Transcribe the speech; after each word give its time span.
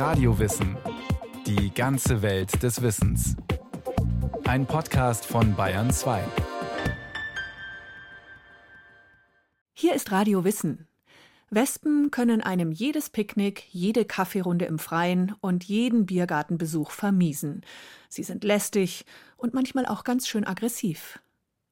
Radiowissen. 0.00 0.78
Die 1.46 1.74
ganze 1.74 2.22
Welt 2.22 2.62
des 2.62 2.80
Wissens. 2.80 3.36
Ein 4.44 4.64
Podcast 4.64 5.26
von 5.26 5.54
Bayern 5.54 5.90
2. 5.92 6.24
Hier 9.74 9.94
ist 9.94 10.10
Radio 10.10 10.42
Wissen. 10.42 10.88
Wespen 11.50 12.10
können 12.10 12.40
einem 12.40 12.72
jedes 12.72 13.10
Picknick, 13.10 13.66
jede 13.74 14.06
Kaffeerunde 14.06 14.64
im 14.64 14.78
Freien 14.78 15.34
und 15.42 15.64
jeden 15.64 16.06
Biergartenbesuch 16.06 16.92
vermiesen. 16.92 17.60
Sie 18.08 18.22
sind 18.22 18.42
lästig 18.42 19.04
und 19.36 19.52
manchmal 19.52 19.84
auch 19.84 20.02
ganz 20.02 20.26
schön 20.26 20.46
aggressiv. 20.46 21.20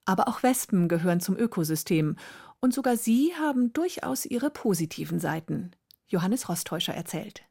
Aber 0.04 0.28
auch 0.28 0.42
Wespen 0.42 0.88
gehören 0.88 1.20
zum 1.20 1.34
Ökosystem 1.38 2.16
und 2.60 2.74
sogar 2.74 2.98
sie 2.98 3.32
haben 3.40 3.72
durchaus 3.72 4.26
ihre 4.26 4.50
positiven 4.50 5.18
Seiten. 5.18 5.70
Johannes 6.08 6.50
Rostäuscher 6.50 6.92
erzählt. 6.92 7.47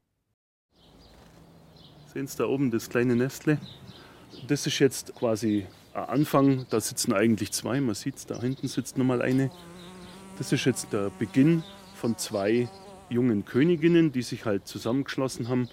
Sehen 2.18 2.26
Sie 2.26 2.38
da 2.40 2.48
oben 2.48 2.72
das 2.72 2.90
kleine 2.90 3.16
Nestle? 3.16 3.60
Das 4.48 4.66
ist 4.66 4.80
jetzt 4.80 5.14
quasi 5.14 5.68
ein 5.94 6.04
Anfang. 6.06 6.66
Da 6.72 6.82
sitzen 6.82 7.14
eigentlich 7.14 7.52
zwei. 7.52 7.80
Man 7.80 7.94
sieht 7.94 8.16
es, 8.16 8.26
da 8.26 8.42
hinten 8.42 8.68
sitzt 8.68 8.98
nochmal 8.98 9.22
eine. 9.22 9.52
Das 10.40 10.52
ist 10.52 10.66
jetzt 10.66 10.92
der 10.94 11.12
Beginn 11.20 11.62
von 11.94 12.18
zwei 12.18 12.70
jungen 13.12 13.46
Königinnen, 13.46 14.14
die 14.14 14.24
sich 14.24 14.46
halt 14.46 14.68
zusammengeschlossen 14.68 15.48
haben 15.48 15.70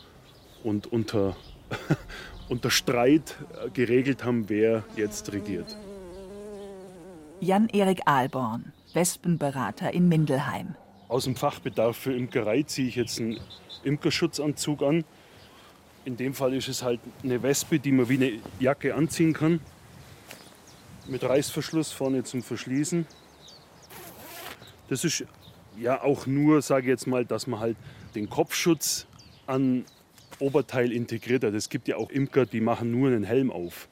und 0.62 0.86
unter, 0.86 1.34
unter 2.50 2.68
Streit 2.68 3.36
geregelt 3.72 4.22
haben, 4.22 4.50
wer 4.50 4.84
jetzt 4.96 5.32
regiert. 5.32 5.78
Jan-Erik 7.40 8.02
Ahlborn, 8.04 8.74
Wespenberater 8.92 9.94
in 9.94 10.10
Mindelheim. 10.10 10.74
Aus 11.08 11.24
dem 11.24 11.36
Fachbedarf 11.36 11.96
für 11.96 12.12
Imkerei 12.12 12.64
ziehe 12.64 12.88
ich 12.88 12.96
jetzt 12.96 13.18
einen 13.18 13.40
Imkerschutzanzug 13.82 14.82
an. 14.82 15.04
In 16.04 16.16
dem 16.16 16.34
Fall 16.34 16.54
ist 16.54 16.68
es 16.68 16.82
halt 16.82 17.00
eine 17.22 17.42
Wespe, 17.42 17.78
die 17.78 17.92
man 17.92 18.08
wie 18.08 18.16
eine 18.16 18.32
Jacke 18.60 18.94
anziehen 18.94 19.32
kann. 19.32 19.60
Mit 21.06 21.24
Reißverschluss 21.24 21.92
vorne 21.92 22.24
zum 22.24 22.42
Verschließen. 22.42 23.06
Das 24.88 25.04
ist 25.04 25.24
ja 25.78 26.02
auch 26.02 26.26
nur, 26.26 26.62
sage 26.62 26.82
ich 26.82 26.88
jetzt 26.88 27.06
mal, 27.06 27.24
dass 27.24 27.46
man 27.46 27.60
halt 27.60 27.76
den 28.14 28.28
Kopfschutz 28.28 29.06
an 29.46 29.84
Oberteil 30.38 30.92
integriert 30.92 31.44
hat. 31.44 31.54
Es 31.54 31.68
gibt 31.68 31.88
ja 31.88 31.96
auch 31.96 32.10
Imker, 32.10 32.46
die 32.46 32.60
machen 32.60 32.90
nur 32.90 33.08
einen 33.08 33.24
Helm 33.24 33.50
auf. 33.50 33.88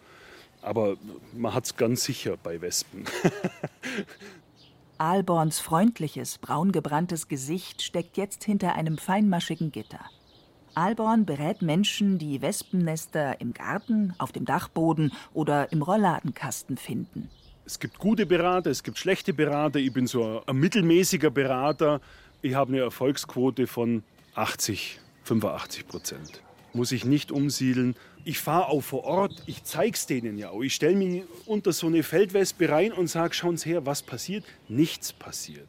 Aber 0.61 0.97
man 1.33 1.55
hat 1.55 1.65
es 1.65 1.77
ganz 1.77 2.05
sicher 2.05 2.37
bei 2.37 2.61
Wespen. 2.61 3.05
Alborns 4.99 5.59
freundliches, 5.59 6.39
braungebranntes 6.39 7.27
Gesicht 7.27 7.83
steckt 7.83 8.17
jetzt 8.17 8.45
hinter 8.45 8.75
einem 8.75 8.99
feinmaschigen 8.99 9.73
Gitter. 9.73 10.05
Alborn 10.75 11.25
berät 11.25 11.63
Menschen, 11.63 12.19
die 12.19 12.43
Wespennester 12.43 13.41
im 13.41 13.53
Garten, 13.53 14.15
auf 14.19 14.33
dem 14.33 14.45
Dachboden 14.45 15.13
oder 15.35 15.73
im 15.73 15.83
Rollladenkasten 15.83 16.77
finden. 16.77 17.31
Es 17.65 17.79
gibt 17.79 17.99
gute 17.99 18.27
Berater, 18.27 18.71
es 18.71 18.83
gibt 18.83 18.99
schlechte 18.99 19.33
Berater. 19.33 19.79
Ich 19.79 19.93
bin 19.93 20.07
so 20.07 20.43
ein 20.47 20.57
mittelmäßiger 20.57 21.31
Berater. 21.31 22.01
Ich 22.43 22.55
habe 22.55 22.73
eine 22.73 22.83
Erfolgsquote 22.83 23.67
von 23.67 24.03
80, 24.35 25.01
85 25.25 25.87
Prozent. 25.87 26.43
Muss 26.73 26.91
ich 26.91 27.05
nicht 27.05 27.31
umsiedeln. 27.31 27.95
Ich 28.25 28.39
fahre 28.39 28.69
auch 28.69 28.81
vor 28.81 29.05
Ort, 29.05 29.43
ich 29.47 29.65
zeige 29.65 29.95
es 29.95 30.07
denen 30.07 30.39
ja 30.39 30.51
auch. 30.51 30.63
Ich 30.63 30.75
stelle 30.75 30.97
mich 30.97 31.25
unter 31.47 31.73
so 31.73 31.87
eine 31.87 32.03
Feldwespe 32.03 32.69
rein 32.69 32.93
und 32.93 33.09
sage, 33.09 33.35
schauen 33.35 33.57
Sie 33.57 33.71
her, 33.71 33.85
was 33.85 34.03
passiert. 34.03 34.45
Nichts 34.69 35.13
passiert. 35.13 35.69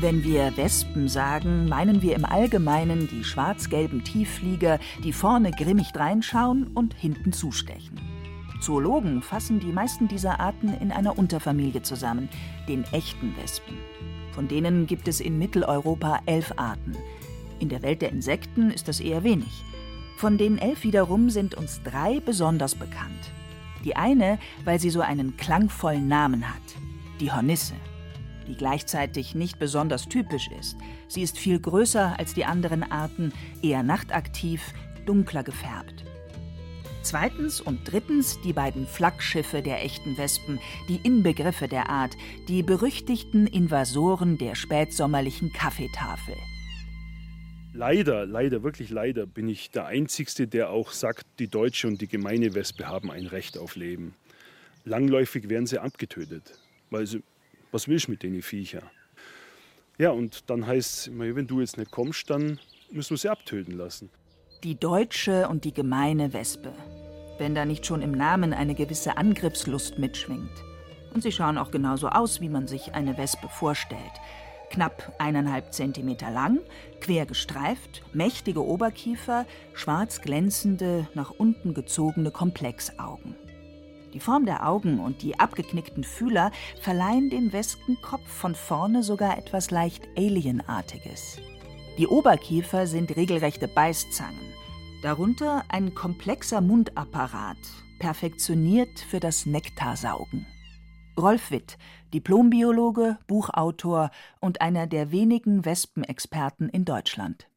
Wenn 0.00 0.24
wir 0.24 0.56
Wespen 0.56 1.06
sagen, 1.06 1.68
meinen 1.68 2.02
wir 2.02 2.16
im 2.16 2.24
Allgemeinen 2.24 3.06
die 3.06 3.22
schwarz-gelben 3.22 4.02
Tiefflieger, 4.02 4.80
die 5.04 5.12
vorne 5.12 5.52
grimmig 5.52 5.92
reinschauen 5.94 6.66
und 6.66 6.94
hinten 6.94 7.32
zustechen. 7.32 8.00
Zoologen 8.60 9.22
fassen 9.22 9.60
die 9.60 9.70
meisten 9.70 10.08
dieser 10.08 10.40
Arten 10.40 10.74
in 10.80 10.90
einer 10.90 11.16
Unterfamilie 11.16 11.82
zusammen, 11.82 12.28
den 12.66 12.82
echten 12.90 13.36
Wespen. 13.36 13.76
Von 14.32 14.48
denen 14.48 14.88
gibt 14.88 15.06
es 15.06 15.20
in 15.20 15.38
Mitteleuropa 15.38 16.20
elf 16.26 16.52
Arten. 16.56 16.96
In 17.60 17.68
der 17.68 17.82
Welt 17.82 18.02
der 18.02 18.10
Insekten 18.10 18.72
ist 18.72 18.88
das 18.88 18.98
eher 18.98 19.22
wenig. 19.22 19.62
Von 20.16 20.38
den 20.38 20.58
elf 20.58 20.82
wiederum 20.82 21.30
sind 21.30 21.54
uns 21.54 21.82
drei 21.84 22.18
besonders 22.18 22.74
bekannt. 22.74 23.30
Die 23.84 23.94
eine, 23.94 24.40
weil 24.64 24.80
sie 24.80 24.90
so 24.90 25.02
einen 25.02 25.36
klangvollen 25.36 26.08
Namen 26.08 26.48
hat, 26.48 26.62
die 27.20 27.30
Hornisse 27.30 27.74
die 28.46 28.56
gleichzeitig 28.56 29.34
nicht 29.34 29.58
besonders 29.58 30.08
typisch 30.08 30.48
ist. 30.58 30.76
Sie 31.08 31.22
ist 31.22 31.38
viel 31.38 31.58
größer 31.58 32.18
als 32.18 32.34
die 32.34 32.44
anderen 32.44 32.82
Arten, 32.82 33.32
eher 33.62 33.82
nachtaktiv, 33.82 34.72
dunkler 35.06 35.42
gefärbt. 35.42 36.04
Zweitens 37.02 37.60
und 37.60 37.80
drittens 37.84 38.40
die 38.40 38.54
beiden 38.54 38.86
Flaggschiffe 38.86 39.60
der 39.60 39.84
echten 39.84 40.16
Wespen, 40.16 40.58
die 40.88 41.00
Inbegriffe 41.02 41.68
der 41.68 41.90
Art, 41.90 42.16
die 42.48 42.62
berüchtigten 42.62 43.46
Invasoren 43.46 44.38
der 44.38 44.54
spätsommerlichen 44.54 45.52
Kaffeetafel. 45.52 46.34
Leider, 47.74 48.24
leider, 48.24 48.62
wirklich 48.62 48.88
leider 48.88 49.26
bin 49.26 49.48
ich 49.48 49.70
der 49.70 49.84
Einzige, 49.84 50.46
der 50.46 50.70
auch 50.70 50.92
sagt, 50.92 51.26
die 51.40 51.48
deutsche 51.48 51.88
und 51.88 52.00
die 52.00 52.06
gemeine 52.06 52.54
Wespe 52.54 52.86
haben 52.86 53.10
ein 53.10 53.26
Recht 53.26 53.58
auf 53.58 53.76
Leben. 53.76 54.14
Langläufig 54.84 55.48
werden 55.48 55.66
sie 55.66 55.80
abgetötet, 55.80 56.58
weil 56.90 57.06
sie 57.06 57.22
was 57.74 57.88
willst 57.88 58.06
du 58.06 58.12
mit 58.12 58.22
den 58.22 58.40
Viecher? 58.40 58.82
Ja, 59.98 60.10
und 60.10 60.48
dann 60.48 60.64
heißt 60.64 61.08
es, 61.08 61.10
wenn 61.18 61.46
du 61.48 61.60
jetzt 61.60 61.76
nicht 61.76 61.90
kommst, 61.90 62.30
dann 62.30 62.60
müssen 62.90 63.10
wir 63.10 63.16
sie 63.18 63.28
abtöten 63.28 63.76
lassen. 63.76 64.10
Die 64.62 64.78
deutsche 64.78 65.48
und 65.48 65.64
die 65.64 65.74
gemeine 65.74 66.32
Wespe. 66.32 66.72
Wenn 67.38 67.56
da 67.56 67.64
nicht 67.64 67.84
schon 67.84 68.00
im 68.00 68.12
Namen 68.12 68.52
eine 68.52 68.76
gewisse 68.76 69.16
Angriffslust 69.16 69.98
mitschwingt. 69.98 70.52
Und 71.12 71.22
sie 71.22 71.32
schauen 71.32 71.58
auch 71.58 71.72
genauso 71.72 72.08
aus, 72.08 72.40
wie 72.40 72.48
man 72.48 72.68
sich 72.68 72.94
eine 72.94 73.18
Wespe 73.18 73.48
vorstellt. 73.48 74.00
Knapp 74.70 75.12
eineinhalb 75.18 75.72
Zentimeter 75.72 76.30
lang, 76.30 76.60
quer 77.00 77.26
gestreift, 77.26 78.02
mächtige 78.12 78.64
Oberkiefer, 78.64 79.46
schwarz 79.74 80.20
glänzende, 80.20 81.08
nach 81.14 81.30
unten 81.30 81.74
gezogene 81.74 82.30
Komplexaugen. 82.30 83.34
Die 84.14 84.20
Form 84.20 84.46
der 84.46 84.66
Augen 84.66 85.00
und 85.00 85.22
die 85.22 85.40
abgeknickten 85.40 86.04
Fühler 86.04 86.52
verleihen 86.80 87.30
dem 87.30 87.52
Wespenkopf 87.52 88.28
von 88.28 88.54
vorne 88.54 89.02
sogar 89.02 89.36
etwas 89.36 89.72
leicht 89.72 90.06
Alienartiges. 90.16 91.40
Die 91.98 92.06
Oberkiefer 92.06 92.86
sind 92.86 93.16
regelrechte 93.16 93.66
Beißzangen. 93.66 94.54
Darunter 95.02 95.64
ein 95.68 95.94
komplexer 95.94 96.60
Mundapparat, 96.60 97.58
perfektioniert 97.98 99.00
für 99.00 99.18
das 99.18 99.46
Nektarsaugen. 99.46 100.46
Rolf 101.18 101.50
Witt, 101.50 101.76
Diplombiologe, 102.12 103.18
Buchautor 103.26 104.10
und 104.40 104.60
einer 104.60 104.86
der 104.86 105.10
wenigen 105.10 105.64
Wespenexperten 105.64 106.68
in 106.68 106.84
Deutschland. 106.84 107.48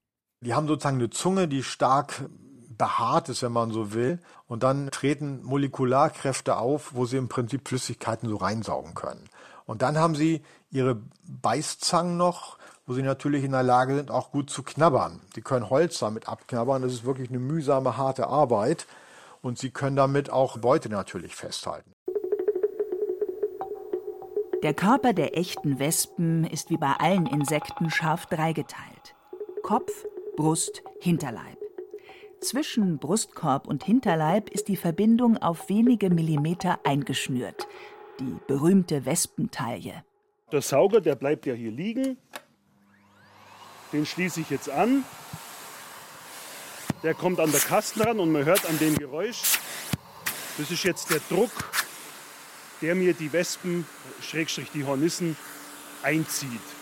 Die 0.41 0.55
haben 0.55 0.67
sozusagen 0.67 0.97
eine 0.97 1.11
Zunge, 1.11 1.47
die 1.47 1.61
stark 1.61 2.29
behaart 2.77 3.29
ist, 3.29 3.43
wenn 3.43 3.51
man 3.51 3.71
so 3.71 3.93
will. 3.93 4.19
Und 4.47 4.63
dann 4.63 4.89
treten 4.91 5.43
Molekularkräfte 5.43 6.57
auf, 6.57 6.93
wo 6.93 7.05
sie 7.05 7.17
im 7.17 7.27
Prinzip 7.27 7.67
Flüssigkeiten 7.67 8.29
so 8.29 8.37
reinsaugen 8.37 8.93
können. 8.93 9.29
Und 9.65 9.81
dann 9.81 9.97
haben 9.97 10.15
sie 10.15 10.43
ihre 10.71 11.01
Beißzangen 11.23 12.17
noch, 12.17 12.57
wo 12.85 12.93
sie 12.93 13.03
natürlich 13.03 13.43
in 13.43 13.51
der 13.51 13.63
Lage 13.63 13.95
sind, 13.95 14.11
auch 14.11 14.31
gut 14.31 14.49
zu 14.49 14.63
knabbern. 14.63 15.21
Sie 15.35 15.41
können 15.41 15.69
Holz 15.69 15.99
damit 15.99 16.29
abknabbern. 16.29 16.81
Das 16.81 16.93
ist 16.93 17.05
wirklich 17.05 17.29
eine 17.29 17.39
mühsame, 17.39 17.97
harte 17.97 18.27
Arbeit. 18.27 18.87
Und 19.41 19.59
sie 19.59 19.69
können 19.69 19.95
damit 19.95 20.29
auch 20.29 20.57
Beute 20.57 20.89
natürlich 20.89 21.35
festhalten. 21.35 21.93
Der 24.63 24.73
Körper 24.73 25.13
der 25.13 25.37
echten 25.37 25.77
Wespen 25.79 26.43
ist 26.43 26.71
wie 26.71 26.77
bei 26.77 26.93
allen 26.93 27.27
Insekten 27.27 27.91
scharf 27.91 28.25
dreigeteilt. 28.25 29.15
Kopf, 29.61 29.91
Brust, 30.35 30.81
Hinterleib. 30.99 31.66
Zwischen 32.41 32.99
Brustkorb 32.99 33.67
und 33.67 33.83
Hinterleib 33.83 34.49
ist 34.49 34.67
die 34.67 34.77
Verbindung 34.77 35.37
auf 35.37 35.69
wenige 35.69 36.09
Millimeter 36.09 36.79
eingeschnürt. 36.83 37.67
Die 38.19 38.35
berühmte 38.47 39.05
Wespentaille. 39.05 40.03
Der 40.51 40.61
Sauger, 40.61 41.01
der 41.01 41.15
bleibt 41.15 41.45
ja 41.45 41.53
hier 41.53 41.71
liegen. 41.71 42.17
Den 43.91 44.05
schließe 44.05 44.41
ich 44.41 44.49
jetzt 44.49 44.69
an. 44.69 45.03
Der 47.03 47.13
kommt 47.13 47.39
an 47.39 47.51
der 47.51 47.59
Kasten 47.59 48.01
ran 48.01 48.19
und 48.19 48.31
man 48.31 48.45
hört 48.45 48.65
an 48.67 48.77
dem 48.79 48.95
Geräusch, 48.95 49.59
das 50.57 50.71
ist 50.71 50.83
jetzt 50.83 51.11
der 51.11 51.21
Druck, 51.29 51.51
der 52.81 52.95
mir 52.95 53.13
die 53.13 53.31
Wespen, 53.31 53.85
Schrägstrich 54.21 54.71
die 54.71 54.83
Hornissen, 54.83 55.37
einzieht. 56.01 56.76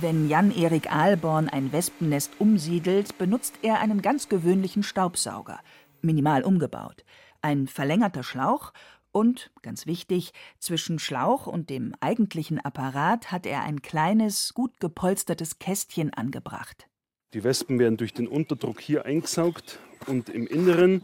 Wenn 0.00 0.28
Jan-Erik 0.28 0.92
Ahlborn 0.92 1.48
ein 1.48 1.72
Wespennest 1.72 2.32
umsiedelt, 2.38 3.18
benutzt 3.18 3.54
er 3.62 3.80
einen 3.80 4.00
ganz 4.00 4.28
gewöhnlichen 4.28 4.84
Staubsauger, 4.84 5.58
minimal 6.02 6.44
umgebaut. 6.44 7.04
Ein 7.42 7.66
verlängerter 7.66 8.22
Schlauch 8.22 8.72
Und, 9.10 9.50
ganz 9.62 9.86
wichtig, 9.86 10.32
zwischen 10.60 11.00
Schlauch 11.00 11.48
und 11.48 11.70
dem 11.70 11.94
eigentlichen 11.98 12.60
Apparat 12.60 13.32
hat 13.32 13.46
er 13.46 13.62
ein 13.62 13.82
kleines, 13.82 14.54
gut 14.54 14.78
gepolstertes 14.78 15.58
Kästchen 15.58 16.12
angebracht. 16.12 16.86
Die 17.32 17.42
Wespen 17.42 17.80
werden 17.80 17.96
durch 17.96 18.12
den 18.12 18.28
Unterdruck 18.28 18.80
hier 18.80 19.04
eingesaugt 19.04 19.80
und 20.06 20.28
im 20.28 20.46
Inneren 20.46 21.02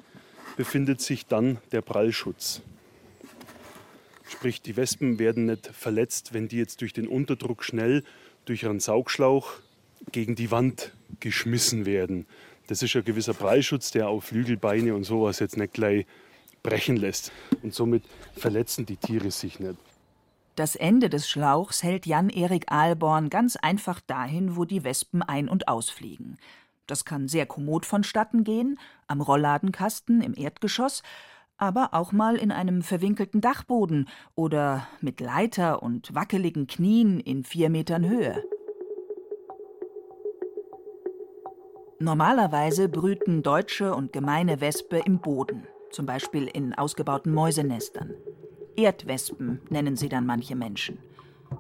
befindet 0.56 1.00
sich 1.00 1.26
dann 1.26 1.58
der 1.72 1.80
Prallschutz. 1.80 2.62
Sprich, 4.28 4.62
die 4.62 4.76
Wespen 4.76 5.18
werden 5.18 5.46
nicht 5.46 5.66
verletzt, 5.66 6.32
wenn 6.32 6.48
die 6.48 6.58
jetzt 6.58 6.80
durch 6.80 6.92
den 6.92 7.08
Unterdruck 7.08 7.64
schnell 7.64 8.04
durch 8.44 8.62
ihren 8.62 8.80
Saugschlauch 8.80 9.52
gegen 10.12 10.34
die 10.34 10.50
Wand 10.50 10.92
geschmissen 11.20 11.86
werden. 11.86 12.26
Das 12.66 12.82
ist 12.82 12.96
ein 12.96 13.04
gewisser 13.04 13.34
Prallschutz, 13.34 13.90
der 13.90 14.08
auf 14.08 14.24
Flügel, 14.24 14.56
Beine 14.56 14.94
und 14.94 15.04
sowas 15.04 15.38
jetzt 15.38 15.56
nicht 15.56 15.74
gleich 15.74 16.06
brechen 16.62 16.96
lässt. 16.96 17.30
Und 17.62 17.74
somit 17.74 18.04
verletzen 18.36 18.86
die 18.86 18.96
Tiere 18.96 19.30
sich 19.30 19.60
nicht. 19.60 19.76
Das 20.56 20.76
Ende 20.76 21.10
des 21.10 21.28
Schlauchs 21.28 21.82
hält 21.82 22.06
Jan-Erik 22.06 22.70
Ahlborn 22.70 23.28
ganz 23.28 23.56
einfach 23.56 24.00
dahin, 24.00 24.56
wo 24.56 24.64
die 24.64 24.84
Wespen 24.84 25.20
ein- 25.22 25.48
und 25.48 25.68
ausfliegen. 25.68 26.38
Das 26.86 27.04
kann 27.04 27.28
sehr 27.28 27.46
kommod 27.46 27.86
vonstatten 27.86 28.44
gehen, 28.44 28.78
am 29.08 29.20
Rollladenkasten 29.20 30.20
im 30.20 30.34
Erdgeschoss, 30.36 31.02
aber 31.56 31.90
auch 31.92 32.12
mal 32.12 32.36
in 32.36 32.50
einem 32.50 32.82
verwinkelten 32.82 33.40
Dachboden 33.40 34.08
oder 34.34 34.86
mit 35.00 35.20
Leiter 35.20 35.82
und 35.82 36.14
wackeligen 36.14 36.66
Knien 36.66 37.20
in 37.20 37.44
vier 37.44 37.70
Metern 37.70 38.08
Höhe. 38.08 38.42
Normalerweise 42.00 42.88
brüten 42.88 43.42
deutsche 43.42 43.94
und 43.94 44.12
gemeine 44.12 44.60
Wespe 44.60 44.98
im 44.98 45.20
Boden, 45.20 45.66
zum 45.90 46.06
Beispiel 46.06 46.46
in 46.48 46.74
ausgebauten 46.74 47.32
Mäusenestern. 47.32 48.14
Erdwespen 48.76 49.60
nennen 49.70 49.96
sie 49.96 50.08
dann 50.08 50.26
manche 50.26 50.56
Menschen. 50.56 50.98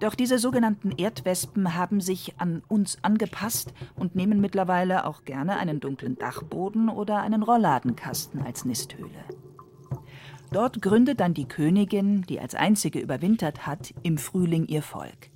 Doch 0.00 0.16
diese 0.16 0.38
sogenannten 0.38 0.90
Erdwespen 0.90 1.76
haben 1.76 2.00
sich 2.00 2.34
an 2.38 2.62
uns 2.68 2.98
angepasst 3.02 3.72
und 3.94 4.16
nehmen 4.16 4.40
mittlerweile 4.40 5.06
auch 5.06 5.24
gerne 5.24 5.56
einen 5.56 5.78
dunklen 5.78 6.16
Dachboden 6.16 6.88
oder 6.88 7.20
einen 7.20 7.42
Rollladenkasten 7.42 8.42
als 8.42 8.64
Nisthöhle. 8.64 9.24
Dort 10.54 10.80
gründet 10.80 11.18
dann 11.18 11.34
die 11.34 11.48
Königin, 11.48 12.22
die 12.28 12.38
als 12.38 12.54
einzige 12.54 13.00
überwintert 13.00 13.66
hat, 13.66 13.92
im 14.04 14.18
Frühling 14.18 14.66
ihr 14.66 14.82
Volk. 14.82 15.30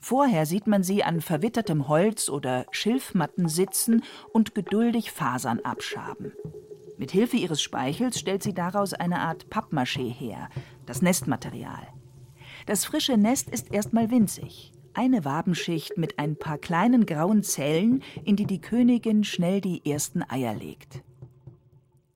Vorher 0.00 0.46
sieht 0.46 0.66
man 0.66 0.82
sie 0.82 1.04
an 1.04 1.20
verwittertem 1.20 1.86
Holz 1.86 2.28
oder 2.28 2.66
Schilfmatten 2.72 3.48
sitzen 3.48 4.02
und 4.32 4.56
geduldig 4.56 5.12
Fasern 5.12 5.60
abschaben. 5.60 6.32
Mit 6.96 7.12
Hilfe 7.12 7.36
ihres 7.36 7.62
Speichels 7.62 8.18
stellt 8.18 8.42
sie 8.42 8.52
daraus 8.52 8.94
eine 8.94 9.20
Art 9.20 9.46
Pappmaché 9.48 10.12
her, 10.12 10.48
das 10.86 11.02
Nestmaterial. 11.02 11.86
Das 12.66 12.84
frische 12.84 13.16
Nest 13.16 13.50
ist 13.50 13.72
erstmal 13.72 14.10
winzig. 14.10 14.72
Eine 14.92 15.24
Wabenschicht 15.24 15.96
mit 15.96 16.18
ein 16.18 16.34
paar 16.34 16.58
kleinen 16.58 17.06
grauen 17.06 17.44
Zellen, 17.44 18.02
in 18.24 18.34
die 18.34 18.46
die 18.46 18.60
Königin 18.60 19.22
schnell 19.22 19.60
die 19.60 19.88
ersten 19.88 20.28
Eier 20.28 20.56
legt. 20.56 21.04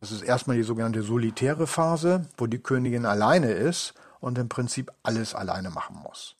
Das 0.03 0.11
ist 0.11 0.23
erstmal 0.23 0.57
die 0.57 0.65
sogenannte 0.65 1.05
solitäre 1.05 1.69
Phase, 1.69 2.27
wo 2.37 2.49
die 2.49 2.59
Königin 2.59 3.07
alleine 3.07 3.53
ist 3.53 3.95
und 4.19 4.37
im 4.37 4.49
Prinzip 4.49 4.91
alles 5.05 5.33
alleine 5.33 5.71
machen 5.71 5.97
muss. 6.03 6.35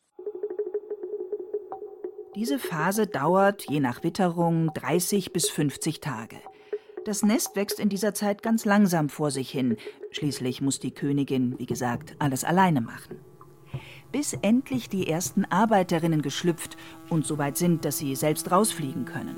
Diese 2.35 2.59
Phase 2.59 3.07
dauert, 3.07 3.71
je 3.71 3.79
nach 3.79 4.03
Witterung, 4.03 4.73
30 4.75 5.33
bis 5.33 5.49
50 5.49 6.01
Tage. 6.01 6.39
Das 7.05 7.23
Nest 7.23 7.55
wächst 7.55 7.79
in 7.79 7.89
dieser 7.89 8.15
Zeit 8.15 8.43
ganz 8.43 8.65
langsam 8.65 9.09
vor 9.09 9.31
sich 9.31 9.49
hin. 9.51 9.77
Schließlich 10.11 10.61
muss 10.61 10.81
die 10.81 10.93
Königin, 10.93 11.57
wie 11.61 11.67
gesagt, 11.67 12.17
alles 12.19 12.43
alleine 12.43 12.81
machen. 12.81 13.21
Bis 14.11 14.33
endlich 14.33 14.89
die 14.89 15.07
ersten 15.07 15.45
Arbeiterinnen 15.45 16.23
geschlüpft 16.23 16.77
und 17.11 17.25
so 17.25 17.39
weit 17.39 17.57
sind, 17.57 17.85
dass 17.85 17.99
sie 17.99 18.17
selbst 18.17 18.51
rausfliegen 18.51 19.05
können. 19.05 19.37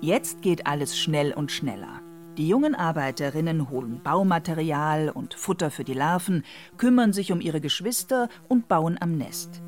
Jetzt 0.00 0.42
geht 0.42 0.66
alles 0.66 0.98
schnell 0.98 1.32
und 1.32 1.52
schneller. 1.52 2.00
Die 2.38 2.48
jungen 2.48 2.74
Arbeiterinnen 2.74 3.68
holen 3.68 4.00
Baumaterial 4.02 5.10
und 5.10 5.34
Futter 5.34 5.70
für 5.70 5.84
die 5.84 5.92
Larven, 5.92 6.44
kümmern 6.78 7.12
sich 7.12 7.30
um 7.30 7.42
ihre 7.42 7.60
Geschwister 7.60 8.30
und 8.48 8.68
bauen 8.68 8.96
am 8.98 9.18
Nest. 9.18 9.60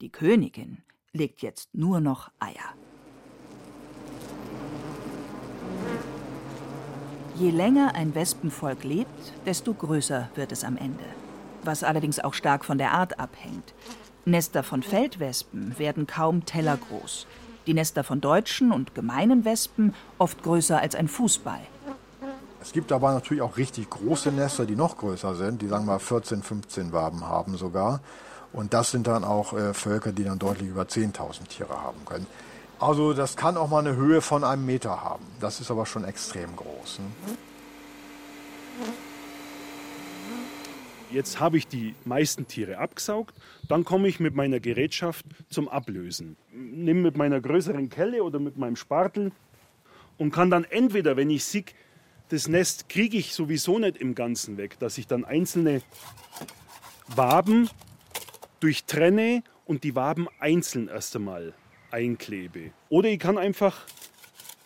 Die 0.00 0.10
Königin 0.10 0.78
legt 1.12 1.40
jetzt 1.40 1.72
nur 1.72 2.00
noch 2.00 2.32
Eier. 2.40 2.74
Je 7.36 7.50
länger 7.50 7.94
ein 7.94 8.14
Wespenvolk 8.16 8.82
lebt, 8.82 9.32
desto 9.46 9.72
größer 9.72 10.30
wird 10.34 10.50
es 10.50 10.64
am 10.64 10.76
Ende. 10.76 11.04
Was 11.62 11.84
allerdings 11.84 12.18
auch 12.18 12.34
stark 12.34 12.64
von 12.64 12.78
der 12.78 12.90
Art 12.90 13.20
abhängt. 13.20 13.72
Nester 14.24 14.64
von 14.64 14.82
Feldwespen 14.82 15.78
werden 15.78 16.08
kaum 16.08 16.44
tellergroß. 16.44 17.28
Die 17.68 17.74
Nester 17.74 18.02
von 18.02 18.20
deutschen 18.20 18.72
und 18.72 18.96
gemeinen 18.96 19.44
Wespen 19.44 19.94
oft 20.18 20.42
größer 20.42 20.80
als 20.80 20.96
ein 20.96 21.08
Fußball. 21.08 21.60
Es 22.64 22.72
gibt 22.72 22.92
aber 22.92 23.12
natürlich 23.12 23.42
auch 23.42 23.58
richtig 23.58 23.90
große 23.90 24.32
Nester, 24.32 24.64
die 24.64 24.74
noch 24.74 24.96
größer 24.96 25.34
sind, 25.34 25.60
die 25.60 25.68
sagen 25.68 25.84
wir 25.84 25.98
14, 25.98 26.42
15 26.42 26.92
Waben 26.92 27.28
haben 27.28 27.58
sogar. 27.58 28.00
Und 28.54 28.72
das 28.72 28.90
sind 28.90 29.06
dann 29.06 29.22
auch 29.22 29.52
äh, 29.52 29.74
Völker, 29.74 30.12
die 30.12 30.24
dann 30.24 30.38
deutlich 30.38 30.70
über 30.70 30.84
10.000 30.84 31.46
Tiere 31.48 31.82
haben 31.82 32.06
können. 32.06 32.26
Also 32.80 33.12
das 33.12 33.36
kann 33.36 33.58
auch 33.58 33.68
mal 33.68 33.86
eine 33.86 33.96
Höhe 33.96 34.22
von 34.22 34.44
einem 34.44 34.64
Meter 34.64 35.04
haben. 35.04 35.26
Das 35.40 35.60
ist 35.60 35.70
aber 35.70 35.84
schon 35.84 36.04
extrem 36.04 36.56
groß. 36.56 37.00
Ne? 37.00 37.04
Jetzt 41.10 41.40
habe 41.40 41.58
ich 41.58 41.68
die 41.68 41.94
meisten 42.06 42.48
Tiere 42.48 42.78
abgesaugt, 42.78 43.34
dann 43.68 43.84
komme 43.84 44.08
ich 44.08 44.20
mit 44.20 44.34
meiner 44.34 44.58
Gerätschaft 44.58 45.26
zum 45.50 45.68
Ablösen. 45.68 46.36
Nimm 46.50 47.02
mit 47.02 47.18
meiner 47.18 47.42
größeren 47.42 47.90
Kelle 47.90 48.24
oder 48.24 48.38
mit 48.38 48.56
meinem 48.56 48.76
Spartel 48.76 49.32
und 50.16 50.32
kann 50.32 50.50
dann 50.50 50.64
entweder, 50.64 51.16
wenn 51.16 51.28
ich 51.28 51.44
sehe, 51.44 51.64
das 52.28 52.48
Nest 52.48 52.88
kriege 52.88 53.16
ich 53.16 53.34
sowieso 53.34 53.78
nicht 53.78 53.96
im 53.96 54.14
Ganzen 54.14 54.56
weg, 54.56 54.78
dass 54.78 54.98
ich 54.98 55.06
dann 55.06 55.24
einzelne 55.24 55.82
Waben 57.08 57.68
durchtrenne 58.60 59.42
und 59.66 59.84
die 59.84 59.94
Waben 59.94 60.28
einzeln 60.38 60.88
erst 60.88 61.16
einmal 61.16 61.54
einklebe. 61.90 62.70
Oder 62.88 63.08
ich 63.10 63.18
kann 63.18 63.38
einfach 63.38 63.82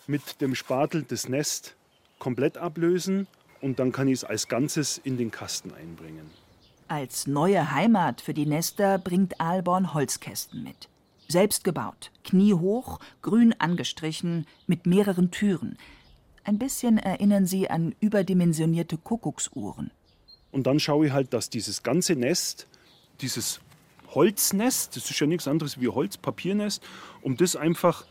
mit 0.06 0.40
dem 0.40 0.54
Spatel 0.54 1.02
das 1.02 1.28
Nest 1.28 1.76
komplett 2.18 2.56
ablösen 2.56 3.26
und 3.60 3.78
dann 3.78 3.92
kann 3.92 4.08
ich 4.08 4.14
es 4.14 4.24
als 4.24 4.48
Ganzes 4.48 4.98
in 4.98 5.16
den 5.16 5.30
Kasten 5.30 5.72
einbringen. 5.74 6.30
Als 6.86 7.26
neue 7.26 7.72
Heimat 7.72 8.22
für 8.22 8.32
die 8.32 8.46
Nester 8.46 8.98
bringt 8.98 9.40
Aalborn 9.40 9.92
Holzkästen 9.92 10.62
mit. 10.62 10.88
Selbst 11.28 11.62
gebaut, 11.62 12.10
kniehoch, 12.24 12.98
grün 13.20 13.54
angestrichen, 13.58 14.46
mit 14.66 14.86
mehreren 14.86 15.30
Türen. 15.30 15.76
Ein 16.48 16.58
bisschen 16.58 16.96
erinnern 16.96 17.44
sie 17.44 17.68
an 17.68 17.94
überdimensionierte 18.00 18.96
Kuckucksuhren. 18.96 19.90
Und 20.50 20.66
dann 20.66 20.80
schaue 20.80 21.08
ich 21.08 21.12
halt, 21.12 21.34
dass 21.34 21.50
dieses 21.50 21.82
ganze 21.82 22.16
Nest, 22.16 22.66
dieses 23.20 23.60
Holznest, 24.14 24.96
das 24.96 25.10
ist 25.10 25.20
ja 25.20 25.26
nichts 25.26 25.46
anderes 25.46 25.78
wie 25.78 25.88
Holzpapiernest, 25.88 26.82
um 27.20 27.36
das 27.36 27.54
einfach 27.54 28.06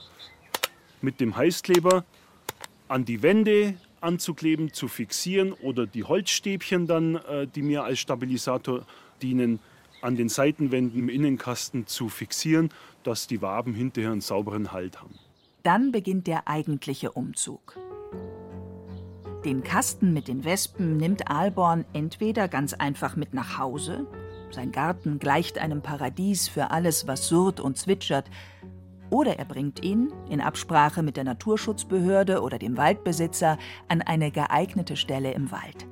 mit 1.02 1.20
dem 1.20 1.36
Heißkleber 1.36 2.06
an 2.88 3.06
die 3.06 3.24
Wände 3.24 3.74
anzukleben, 4.02 4.72
zu 4.72 4.88
fixieren 4.88 5.52
oder 5.54 5.88
die 5.88 6.04
Holzstäbchen 6.04 6.86
dann, 6.86 7.16
äh, 7.16 7.48
die 7.48 7.64
mir 7.64 7.86
als 7.86 7.98
Stabilisator 7.98 8.86
dienen, 9.20 9.58
an 10.04 10.16
den 10.16 10.30
Seitenwänden 10.30 11.00
im 11.00 11.10
Innenkasten 11.10 11.88
zu 11.88 12.08
fixieren, 12.08 12.70
dass 13.02 13.26
die 13.26 13.42
Waben 13.42 13.74
hinterher 13.74 14.12
einen 14.12 14.22
sauberen 14.22 14.74
Halt 14.74 15.02
haben. 15.02 15.16
Dann 15.64 15.92
beginnt 15.92 16.28
der 16.28 16.48
eigentliche 16.48 17.12
Umzug. 17.14 17.76
Den 19.48 19.64
Kasten 19.64 20.12
mit 20.12 20.28
den 20.28 20.44
Wespen 20.44 20.98
nimmt 20.98 21.32
Aalborn 21.32 21.86
entweder 21.94 22.50
ganz 22.50 22.74
einfach 22.74 23.16
mit 23.16 23.34
nach 23.34 23.58
Hause, 23.58 24.06
sein 24.52 24.74
Garten 24.74 25.20
gleicht 25.20 25.58
einem 25.58 25.82
Paradies 25.82 26.50
für 26.50 26.72
alles, 26.72 27.08
was 27.08 27.30
surrt 27.30 27.62
und 27.62 27.78
zwitschert, 27.78 28.30
oder 29.10 29.40
er 29.40 29.46
bringt 29.46 29.86
ihn, 29.86 30.12
in 30.30 30.42
Absprache 30.42 31.02
mit 31.02 31.16
der 31.16 31.24
Naturschutzbehörde 31.24 32.42
oder 32.42 32.60
dem 32.60 32.76
Waldbesitzer, 32.76 33.58
an 33.88 34.02
eine 34.02 34.32
geeignete 34.32 34.98
Stelle 34.98 35.32
im 35.32 35.50
Wald. 35.50 35.88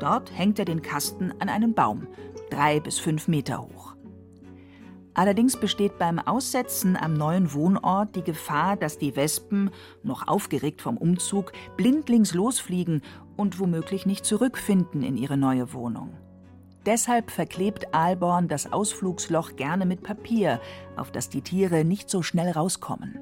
Dort 0.00 0.36
hängt 0.36 0.58
er 0.58 0.64
den 0.64 0.82
Kasten 0.82 1.32
an 1.38 1.48
einen 1.48 1.74
Baum, 1.74 2.08
drei 2.50 2.80
bis 2.80 2.98
fünf 2.98 3.28
Meter 3.28 3.62
hoch. 3.62 3.94
Allerdings 5.14 5.56
besteht 5.56 5.98
beim 5.98 6.18
Aussetzen 6.18 6.96
am 6.96 7.14
neuen 7.14 7.52
Wohnort 7.52 8.14
die 8.14 8.22
Gefahr, 8.22 8.76
dass 8.76 8.98
die 8.98 9.16
Wespen, 9.16 9.70
noch 10.02 10.28
aufgeregt 10.28 10.80
vom 10.80 10.96
Umzug, 10.96 11.52
blindlings 11.76 12.32
losfliegen 12.32 13.02
und 13.36 13.58
womöglich 13.58 14.06
nicht 14.06 14.24
zurückfinden 14.24 15.02
in 15.02 15.16
ihre 15.16 15.36
neue 15.36 15.72
Wohnung. 15.72 16.16
Deshalb 16.86 17.30
verklebt 17.30 17.92
Aalborn 17.92 18.48
das 18.48 18.72
Ausflugsloch 18.72 19.56
gerne 19.56 19.84
mit 19.84 20.02
Papier, 20.02 20.60
auf 20.96 21.10
das 21.10 21.28
die 21.28 21.42
Tiere 21.42 21.84
nicht 21.84 22.08
so 22.08 22.22
schnell 22.22 22.50
rauskommen. 22.52 23.18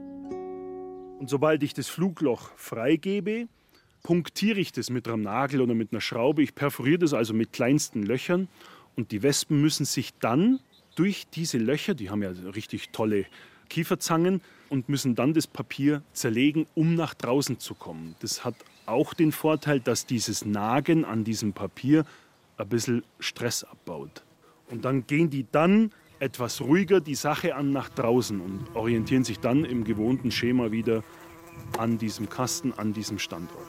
Und 1.19 1.29
sobald 1.29 1.63
ich 1.65 1.75
das 1.75 1.89
Flugloch 1.89 2.51
freigebe, 2.55 3.49
punktiere 4.05 4.61
ich 4.61 4.71
das 4.71 4.91
mit 4.91 5.09
einem 5.09 5.23
Nagel 5.23 5.61
oder 5.61 5.75
mit 5.75 5.93
einer 5.93 6.01
Schraube. 6.01 6.43
Ich 6.43 6.55
perforiere 6.55 7.01
das 7.01 7.15
also 7.15 7.35
mit 7.35 7.53
kleinsten 7.53 8.05
Löchern 8.05 8.47
Und 8.95 9.11
die 9.11 9.23
Wespen 9.23 9.61
müssen 9.61 9.85
sich 9.85 10.15
dann 10.19 10.61
durch 10.99 11.27
diese 11.29 11.59
Löcher, 11.59 11.95
die 11.95 12.11
haben 12.11 12.23
ja 12.23 12.31
richtig 12.31 12.91
tolle 12.91 13.27
Kieferzangen, 13.69 14.41
und 14.69 14.89
müssen 14.89 15.15
dann 15.15 15.33
das 15.33 15.47
Papier 15.47 16.03
zerlegen, 16.13 16.67
um 16.75 16.95
nach 16.95 17.15
draußen 17.15 17.59
zu 17.59 17.75
kommen. 17.75 18.15
Das 18.21 18.45
hat 18.45 18.55
auch 18.87 19.15
den 19.15 19.33
Vorteil, 19.33 19.81
dass 19.81 20.07
dieses 20.07 20.45
Nagen 20.45 21.05
an 21.05 21.25
diesem 21.25 21.53
Papier 21.53 22.05
ein 22.57 22.69
bisschen 22.69 23.05
Stress 23.19 23.65
abbaut. 23.65 24.23
Und 24.71 24.85
dann 24.85 25.07
gehen 25.07 25.31
die 25.31 25.47
dann 25.51 25.91
etwas 26.19 26.61
ruhiger 26.61 27.01
die 27.01 27.15
Sache 27.15 27.55
an 27.55 27.71
nach 27.71 27.89
draußen 27.89 28.41
und 28.41 28.75
orientieren 28.75 29.25
sich 29.25 29.39
dann 29.39 29.65
im 29.65 29.85
gewohnten 29.85 30.31
Schema 30.31 30.73
wieder 30.73 31.05
an 31.79 31.99
diesem 31.99 32.29
Kasten, 32.29 32.73
an 32.77 32.93
diesem 32.93 33.19
Standort. 33.19 33.67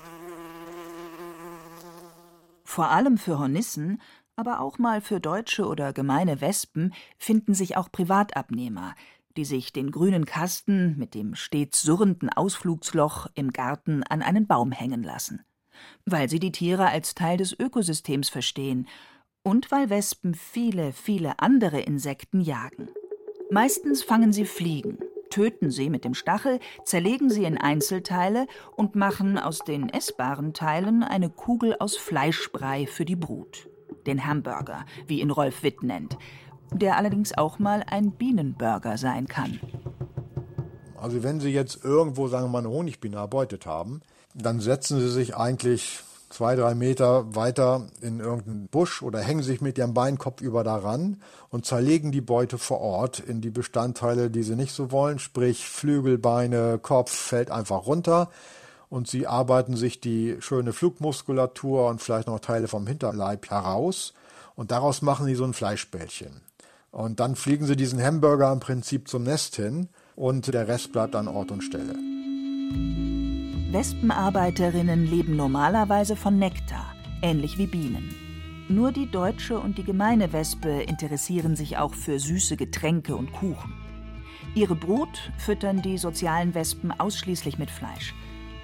Vor 2.63 2.89
allem 2.91 3.17
für 3.17 3.39
Hornissen, 3.39 4.01
aber 4.39 4.61
auch 4.61 4.79
mal 4.79 5.01
für 5.01 5.19
deutsche 5.19 5.67
oder 5.67 5.91
gemeine 5.91 6.39
Wespen 6.39 6.93
finden 7.17 7.53
sich 7.53 7.75
auch 7.75 7.91
Privatabnehmer, 7.91 8.95
die 9.35 9.43
sich 9.43 9.73
den 9.73 9.91
grünen 9.91 10.23
Kasten 10.23 10.97
mit 10.97 11.13
dem 11.13 11.35
stets 11.35 11.81
surrenden 11.81 12.29
Ausflugsloch 12.29 13.27
im 13.35 13.51
Garten 13.51 14.01
an 14.03 14.21
einen 14.21 14.47
Baum 14.47 14.71
hängen 14.71 15.03
lassen. 15.03 15.43
Weil 16.05 16.29
sie 16.29 16.39
die 16.39 16.53
Tiere 16.53 16.87
als 16.87 17.15
Teil 17.15 17.35
des 17.35 17.51
Ökosystems 17.51 18.29
verstehen 18.29 18.87
und 19.43 19.71
weil 19.71 19.89
Wespen 19.89 20.35
viele, 20.35 20.93
viele 20.93 21.39
andere 21.39 21.81
Insekten 21.81 22.39
jagen. 22.39 22.87
Meistens 23.51 24.03
fangen 24.03 24.31
sie 24.31 24.45
Fliegen, 24.45 24.99
töten 25.29 25.69
sie 25.69 25.89
mit 25.89 26.05
dem 26.05 26.13
Stachel, 26.13 26.59
zerlegen 26.85 27.29
sie 27.29 27.43
in 27.43 27.57
Einzelteile 27.57 28.47
und 28.77 28.95
machen 28.95 29.37
aus 29.37 29.59
den 29.59 29.89
essbaren 29.89 30.53
Teilen 30.53 31.03
eine 31.03 31.29
Kugel 31.29 31.75
aus 31.77 31.97
Fleischbrei 31.97 32.87
für 32.87 33.03
die 33.03 33.17
Brut. 33.17 33.68
Den 34.07 34.25
Hamburger, 34.25 34.85
wie 35.07 35.21
ihn 35.21 35.31
Rolf 35.31 35.63
Witt 35.63 35.83
nennt, 35.83 36.17
der 36.73 36.97
allerdings 36.97 37.37
auch 37.37 37.59
mal 37.59 37.83
ein 37.87 38.11
Bienenburger 38.11 38.97
sein 38.97 39.27
kann. 39.27 39.59
Also 40.95 41.23
wenn 41.23 41.39
Sie 41.39 41.49
jetzt 41.49 41.83
irgendwo, 41.83 42.27
sagen 42.27 42.45
wir 42.45 42.49
mal, 42.49 42.59
eine 42.59 42.69
Honigbiene 42.69 43.17
erbeutet 43.17 43.65
haben, 43.65 44.01
dann 44.33 44.59
setzen 44.59 44.99
Sie 44.99 45.09
sich 45.09 45.35
eigentlich 45.35 46.03
zwei, 46.29 46.55
drei 46.55 46.75
Meter 46.75 47.35
weiter 47.35 47.87
in 48.01 48.19
irgendeinen 48.19 48.67
Busch 48.67 49.01
oder 49.01 49.19
hängen 49.19 49.43
sich 49.43 49.61
mit 49.61 49.77
ihrem 49.77 49.93
Bein 49.93 50.17
kopfüber 50.17 50.63
daran 50.63 51.17
und 51.49 51.65
zerlegen 51.65 52.11
die 52.11 52.21
Beute 52.21 52.57
vor 52.57 52.81
Ort 52.81 53.19
in 53.19 53.41
die 53.41 53.49
Bestandteile, 53.49 54.29
die 54.29 54.43
sie 54.43 54.55
nicht 54.55 54.73
so 54.73 54.91
wollen, 54.91 55.19
sprich 55.19 55.67
Flügel, 55.67 56.17
Beine, 56.17 56.79
Kopf 56.79 57.11
fällt 57.11 57.51
einfach 57.51 57.87
runter 57.87 58.29
und 58.89 59.07
sie 59.07 59.27
arbeiten 59.27 59.75
sich 59.75 60.01
die 60.01 60.37
schöne 60.39 60.73
Flugmuskulatur 60.73 61.87
und 61.87 62.01
vielleicht 62.01 62.27
noch 62.27 62.39
Teile 62.39 62.67
vom 62.67 62.87
Hinterleib 62.87 63.49
heraus 63.49 64.13
und 64.55 64.71
daraus 64.71 65.01
machen 65.01 65.25
sie 65.25 65.35
so 65.35 65.43
ein 65.43 65.53
Fleischbällchen. 65.53 66.41
Und 66.91 67.19
dann 67.19 67.35
fliegen 67.35 67.65
sie 67.65 67.75
diesen 67.75 68.01
Hamburger 68.01 68.51
im 68.51 68.59
Prinzip 68.59 69.07
zum 69.07 69.23
Nest 69.23 69.55
hin 69.55 69.89
und 70.15 70.53
der 70.53 70.67
Rest 70.67 70.91
bleibt 70.91 71.15
an 71.15 71.27
Ort 71.27 71.51
und 71.51 71.61
Stelle. 71.61 71.95
Wespenarbeiterinnen 73.71 75.05
leben 75.05 75.35
normalerweise 75.35 76.15
von 76.15 76.39
Nektar, 76.39 76.95
ähnlich 77.21 77.59
wie 77.59 77.67
Bienen. 77.67 78.15
Nur 78.67 78.91
die 78.91 79.09
deutsche 79.09 79.59
und 79.59 79.77
die 79.77 79.83
gemeine 79.83 80.33
Wespe 80.33 80.81
interessieren 80.81 81.55
sich 81.55 81.77
auch 81.77 81.93
für 81.93 82.19
süße 82.19 82.57
Getränke 82.57 83.15
und 83.15 83.31
Kuchen. 83.31 83.73
Ihre 84.55 84.75
Brut 84.75 85.31
füttern 85.37 85.83
die 85.83 85.99
sozialen 85.99 86.55
Wespen 86.55 86.91
ausschließlich 86.91 87.59
mit 87.59 87.69
Fleisch. 87.69 88.15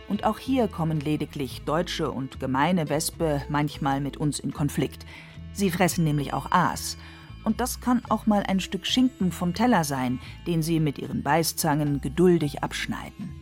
Und 0.08 0.24
auch 0.24 0.38
hier 0.38 0.68
kommen 0.68 1.00
lediglich 1.00 1.62
deutsche 1.66 2.12
und 2.12 2.40
gemeine 2.40 2.90
Wespe 2.90 3.42
manchmal 3.50 4.02
mit 4.02 4.18
uns 4.18 4.40
in 4.40 4.54
Konflikt. 4.54 5.06
Sie 5.54 5.72
fressen 5.72 6.04
nämlich 6.04 6.34
auch 6.34 6.52
Aas. 6.52 6.98
Und 7.44 7.62
das 7.62 7.80
kann 7.80 8.02
auch 8.10 8.26
mal 8.26 8.44
ein 8.44 8.60
Stück 8.60 8.86
Schinken 8.86 9.32
vom 9.32 9.54
Teller 9.54 9.84
sein, 9.84 10.20
den 10.48 10.64
sie 10.64 10.80
mit 10.80 10.98
ihren 10.98 11.24
Beißzangen 11.24 12.02
geduldig 12.02 12.64
abschneiden. 12.64 13.34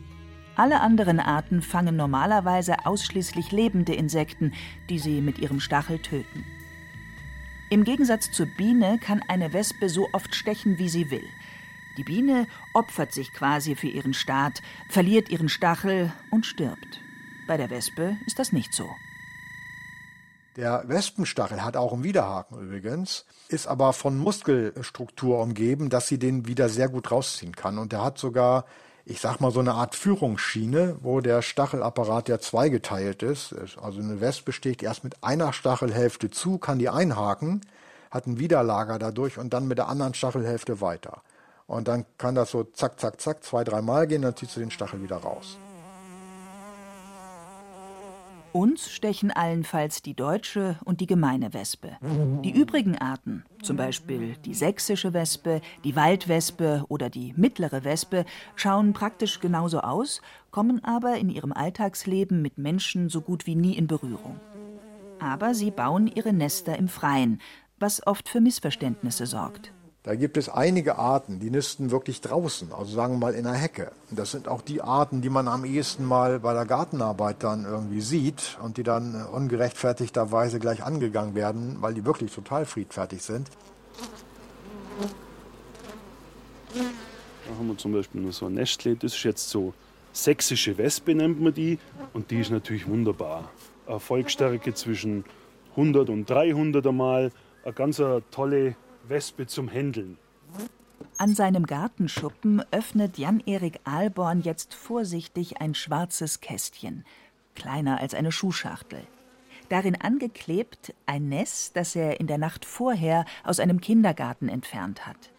Alle 0.56 0.80
anderen 0.80 1.18
Arten 1.18 1.62
fangen 1.62 1.96
normalerweise 1.96 2.86
ausschließlich 2.86 3.50
lebende 3.50 3.94
Insekten, 3.94 4.52
die 4.88 4.98
sie 4.98 5.20
mit 5.20 5.38
ihrem 5.38 5.58
Stachel 5.58 5.98
töten. 5.98 6.44
Im 7.70 7.82
Gegensatz 7.82 8.30
zur 8.30 8.46
Biene 8.46 8.98
kann 8.98 9.22
eine 9.26 9.52
Wespe 9.52 9.88
so 9.88 10.08
oft 10.12 10.34
stechen, 10.34 10.78
wie 10.78 10.88
sie 10.88 11.10
will. 11.10 11.24
Die 11.96 12.04
Biene 12.04 12.46
opfert 12.72 13.12
sich 13.12 13.32
quasi 13.32 13.74
für 13.76 13.88
ihren 13.88 14.14
Staat, 14.14 14.62
verliert 14.88 15.28
ihren 15.28 15.48
Stachel 15.48 16.12
und 16.30 16.46
stirbt. 16.46 17.00
Bei 17.46 17.56
der 17.56 17.70
Wespe 17.70 18.16
ist 18.26 18.38
das 18.38 18.52
nicht 18.52 18.74
so. 18.74 18.88
Der 20.56 20.84
Wespenstachel 20.86 21.62
hat 21.62 21.76
auch 21.76 21.92
einen 21.92 22.04
Widerhaken 22.04 22.60
übrigens, 22.60 23.26
ist 23.48 23.66
aber 23.66 23.92
von 23.92 24.16
Muskelstruktur 24.16 25.40
umgeben, 25.40 25.90
dass 25.90 26.06
sie 26.06 26.18
den 26.18 26.46
wieder 26.46 26.68
sehr 26.68 26.88
gut 26.88 27.10
rausziehen 27.10 27.56
kann. 27.56 27.78
Und 27.78 27.92
der 27.92 28.04
hat 28.04 28.18
sogar 28.18 28.64
ich 29.06 29.20
sag 29.20 29.40
mal, 29.40 29.50
so 29.50 29.60
eine 29.60 29.74
Art 29.74 29.94
Führungsschiene, 29.94 30.96
wo 31.02 31.20
der 31.20 31.42
Stachelapparat 31.42 32.28
ja 32.28 32.38
zweigeteilt 32.38 33.22
ist. 33.22 33.54
Also 33.80 34.00
eine 34.00 34.20
Wespe 34.20 34.52
sticht 34.52 34.82
erst 34.82 35.04
mit 35.04 35.22
einer 35.22 35.52
Stachelhälfte 35.52 36.30
zu, 36.30 36.58
kann 36.58 36.78
die 36.78 36.88
einhaken, 36.88 37.60
hat 38.10 38.26
ein 38.26 38.38
Widerlager 38.38 38.98
dadurch 38.98 39.38
und 39.38 39.52
dann 39.52 39.68
mit 39.68 39.78
der 39.78 39.88
anderen 39.88 40.14
Stachelhälfte 40.14 40.80
weiter. 40.80 41.22
Und 41.66 41.88
dann 41.88 42.04
kann 42.18 42.34
das 42.34 42.50
so 42.50 42.64
zack, 42.64 43.00
zack, 43.00 43.20
zack 43.20 43.42
zwei, 43.42 43.64
dreimal 43.64 44.06
gehen, 44.06 44.22
dann 44.22 44.36
ziehst 44.36 44.56
du 44.56 44.60
den 44.60 44.70
Stachel 44.70 45.02
wieder 45.02 45.16
raus. 45.16 45.58
Uns 48.54 48.88
stechen 48.88 49.32
allenfalls 49.32 50.00
die 50.00 50.14
deutsche 50.14 50.78
und 50.84 51.00
die 51.00 51.08
gemeine 51.08 51.52
Wespe. 51.52 51.96
Die 52.44 52.52
übrigen 52.52 52.96
Arten, 52.96 53.44
zum 53.60 53.76
Beispiel 53.76 54.36
die 54.44 54.54
sächsische 54.54 55.12
Wespe, 55.12 55.60
die 55.82 55.96
Waldwespe 55.96 56.84
oder 56.88 57.10
die 57.10 57.34
mittlere 57.36 57.82
Wespe, 57.82 58.24
schauen 58.54 58.92
praktisch 58.92 59.40
genauso 59.40 59.80
aus, 59.80 60.22
kommen 60.52 60.84
aber 60.84 61.16
in 61.16 61.30
ihrem 61.30 61.52
Alltagsleben 61.52 62.42
mit 62.42 62.56
Menschen 62.56 63.08
so 63.08 63.22
gut 63.22 63.46
wie 63.46 63.56
nie 63.56 63.76
in 63.76 63.88
Berührung. 63.88 64.38
Aber 65.18 65.52
sie 65.54 65.72
bauen 65.72 66.06
ihre 66.06 66.32
Nester 66.32 66.78
im 66.78 66.86
Freien, 66.86 67.40
was 67.80 68.06
oft 68.06 68.28
für 68.28 68.40
Missverständnisse 68.40 69.26
sorgt. 69.26 69.72
Da 70.04 70.14
gibt 70.16 70.36
es 70.36 70.50
einige 70.50 70.98
Arten, 70.98 71.40
die 71.40 71.48
nisten 71.48 71.90
wirklich 71.90 72.20
draußen, 72.20 72.74
also 72.74 72.94
sagen 72.94 73.14
wir 73.14 73.18
mal 73.18 73.34
in 73.34 73.44
der 73.44 73.54
Hecke. 73.54 73.90
Das 74.10 74.32
sind 74.32 74.48
auch 74.48 74.60
die 74.60 74.82
Arten, 74.82 75.22
die 75.22 75.30
man 75.30 75.48
am 75.48 75.64
ehesten 75.64 76.04
mal 76.04 76.40
bei 76.40 76.52
der 76.52 76.66
Gartenarbeit 76.66 77.42
dann 77.42 77.64
irgendwie 77.64 78.02
sieht 78.02 78.58
und 78.62 78.76
die 78.76 78.82
dann 78.82 79.24
ungerechtfertigterweise 79.24 80.58
gleich 80.58 80.84
angegangen 80.84 81.34
werden, 81.34 81.78
weil 81.80 81.94
die 81.94 82.04
wirklich 82.04 82.34
total 82.34 82.66
friedfertig 82.66 83.22
sind. 83.22 83.48
Da 86.74 87.58
haben 87.58 87.68
wir 87.68 87.78
zum 87.78 87.94
Beispiel 87.94 88.20
nur 88.20 88.32
so 88.32 88.44
ein 88.44 88.54
Nestle, 88.54 88.96
das 88.96 89.14
ist 89.14 89.22
jetzt 89.22 89.48
so 89.48 89.72
sächsische 90.12 90.76
Wespe 90.76 91.14
nennt 91.14 91.40
man 91.40 91.54
die 91.54 91.78
und 92.12 92.30
die 92.30 92.40
ist 92.40 92.50
natürlich 92.50 92.86
wunderbar. 92.86 93.50
Eine 93.86 94.00
Volksstärke 94.00 94.74
zwischen 94.74 95.24
100 95.70 96.10
und 96.10 96.28
300 96.28 96.86
einmal, 96.86 97.32
eine 97.64 97.72
ganz 97.72 98.02
tolle 98.30 98.76
Wespe 99.08 99.46
zum 99.46 99.68
Händeln. 99.68 100.18
An 101.18 101.34
seinem 101.34 101.66
Gartenschuppen 101.66 102.62
öffnet 102.70 103.18
Jan-Erik 103.18 103.80
Ahlborn 103.84 104.40
jetzt 104.40 104.74
vorsichtig 104.74 105.60
ein 105.60 105.74
schwarzes 105.74 106.40
Kästchen, 106.40 107.04
kleiner 107.54 108.00
als 108.00 108.14
eine 108.14 108.32
Schuhschachtel. 108.32 109.02
Darin 109.68 110.00
angeklebt 110.00 110.94
ein 111.06 111.28
Nest, 111.28 111.76
das 111.76 111.94
er 111.96 112.20
in 112.20 112.26
der 112.26 112.38
Nacht 112.38 112.64
vorher 112.64 113.24
aus 113.44 113.60
einem 113.60 113.80
Kindergarten 113.80 114.48
entfernt 114.48 115.06
hat. 115.06 115.30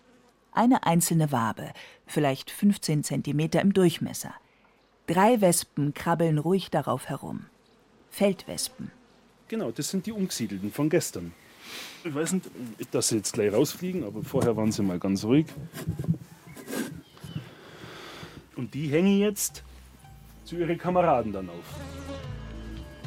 Eine 0.51 0.86
einzelne 0.86 1.31
Wabe, 1.31 1.72
vielleicht 2.05 2.50
15 2.50 3.03
Zentimeter 3.03 3.62
im 3.62 3.74
Durchmesser. 3.74 4.34
Drei 5.07 5.41
Wespen 5.41 5.93
krabbeln 5.93 6.38
ruhig 6.38 6.72
darauf 6.72 7.10
herum. 7.10 7.48
Feldwespen. 8.10 8.91
Genau, 9.50 9.72
das 9.72 9.89
sind 9.89 10.05
die 10.05 10.12
Umgesiedelten 10.12 10.72
von 10.72 10.89
gestern. 10.89 11.34
Ich 12.03 12.13
weiß 12.13 12.34
nicht, 12.34 12.50
dass 12.91 13.08
sie 13.10 13.17
jetzt 13.17 13.34
gleich 13.34 13.51
rausfliegen, 13.51 14.03
aber 14.03 14.24
vorher 14.24 14.55
waren 14.55 14.72
sie 14.72 14.84
mal 14.84 15.00
ganz 15.00 15.24
ruhig. 15.24 15.48
Und 18.55 18.74
die 18.74 18.88
hängen 18.88 19.20
jetzt 19.20 19.63
zu 20.46 20.55
ihren 20.55 20.77
Kameraden 20.77 21.34
dann 21.34 21.50
auf. 21.50 21.65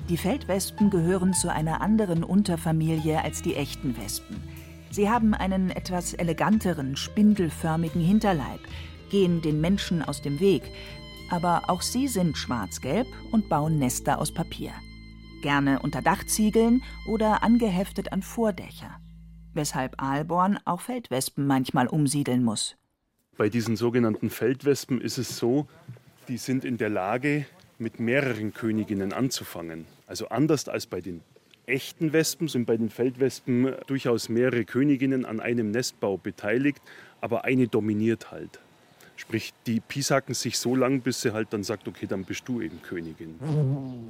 Die 0.09 0.17
Feldwespen 0.17 0.91
gehören 0.91 1.33
zu 1.33 1.53
einer 1.53 1.81
anderen 1.81 2.25
Unterfamilie 2.25 3.23
als 3.23 3.43
die 3.43 3.55
echten 3.55 3.97
Wespen. 3.97 4.43
Sie 4.91 5.09
haben 5.09 5.35
einen 5.35 5.71
etwas 5.71 6.15
eleganteren, 6.15 6.97
spindelförmigen 6.97 8.01
Hinterleib, 8.01 8.61
gehen 9.11 9.43
den 9.43 9.61
Menschen 9.61 10.03
aus 10.03 10.23
dem 10.23 10.41
Weg, 10.41 10.63
aber 11.31 11.65
auch 11.69 11.83
sie 11.83 12.09
sind 12.09 12.37
schwarz-gelb 12.37 13.07
und 13.31 13.49
bauen 13.49 13.79
Nester 13.79 14.19
aus 14.19 14.33
Papier 14.33 14.73
gerne 15.43 15.81
unter 15.81 16.03
Dachziegeln 16.03 16.83
oder 17.07 17.43
angeheftet 17.43 18.13
an 18.13 18.23
Vordächer, 18.23 19.01
weshalb 19.55 20.01
Aalborn 20.03 20.59
auch 20.65 20.81
Feldwespen 20.81 21.47
manchmal 21.47 21.87
umsiedeln 21.87 22.45
muss. 22.45 22.77
Bei 23.37 23.49
diesen 23.49 23.77
sogenannten 23.77 24.31
Feldwespen 24.31 25.01
ist 25.01 25.19
es 25.19 25.39
so, 25.39 25.69
die 26.29 26.39
sind 26.39 26.65
in 26.65 26.77
der 26.77 26.89
Lage, 26.89 27.47
mit 27.79 28.01
mehreren 28.01 28.53
Königinnen 28.53 29.13
anzufangen. 29.13 29.87
Also 30.07 30.29
anders 30.29 30.69
als 30.69 30.87
bei 30.87 31.01
den 31.01 31.23
echten 31.67 32.13
Wespen 32.13 32.49
sind 32.49 32.67
bei 32.67 32.77
den 32.77 32.91
Feldwespen 32.91 33.75
durchaus 33.87 34.29
mehrere 34.29 34.65
Königinnen 34.65 35.25
an 35.25 35.39
einem 35.39 35.71
Nestbau 35.71 36.17
beteiligt, 36.17 36.83
aber 37.21 37.45
eine 37.45 37.69
dominiert 37.69 38.31
halt. 38.31 38.61
Sprich, 39.19 39.53
die 39.67 39.81
pisacken 39.81 40.33
sich 40.33 40.61
so 40.61 40.77
lang, 40.77 41.01
bis 41.01 41.23
sie 41.23 41.33
halt 41.33 41.53
dann 41.53 41.65
sagt, 41.65 41.89
okay, 41.89 42.07
dann 42.07 42.23
bist 42.23 42.47
du 42.47 42.61
eben 42.61 42.81
Königin. 42.83 43.35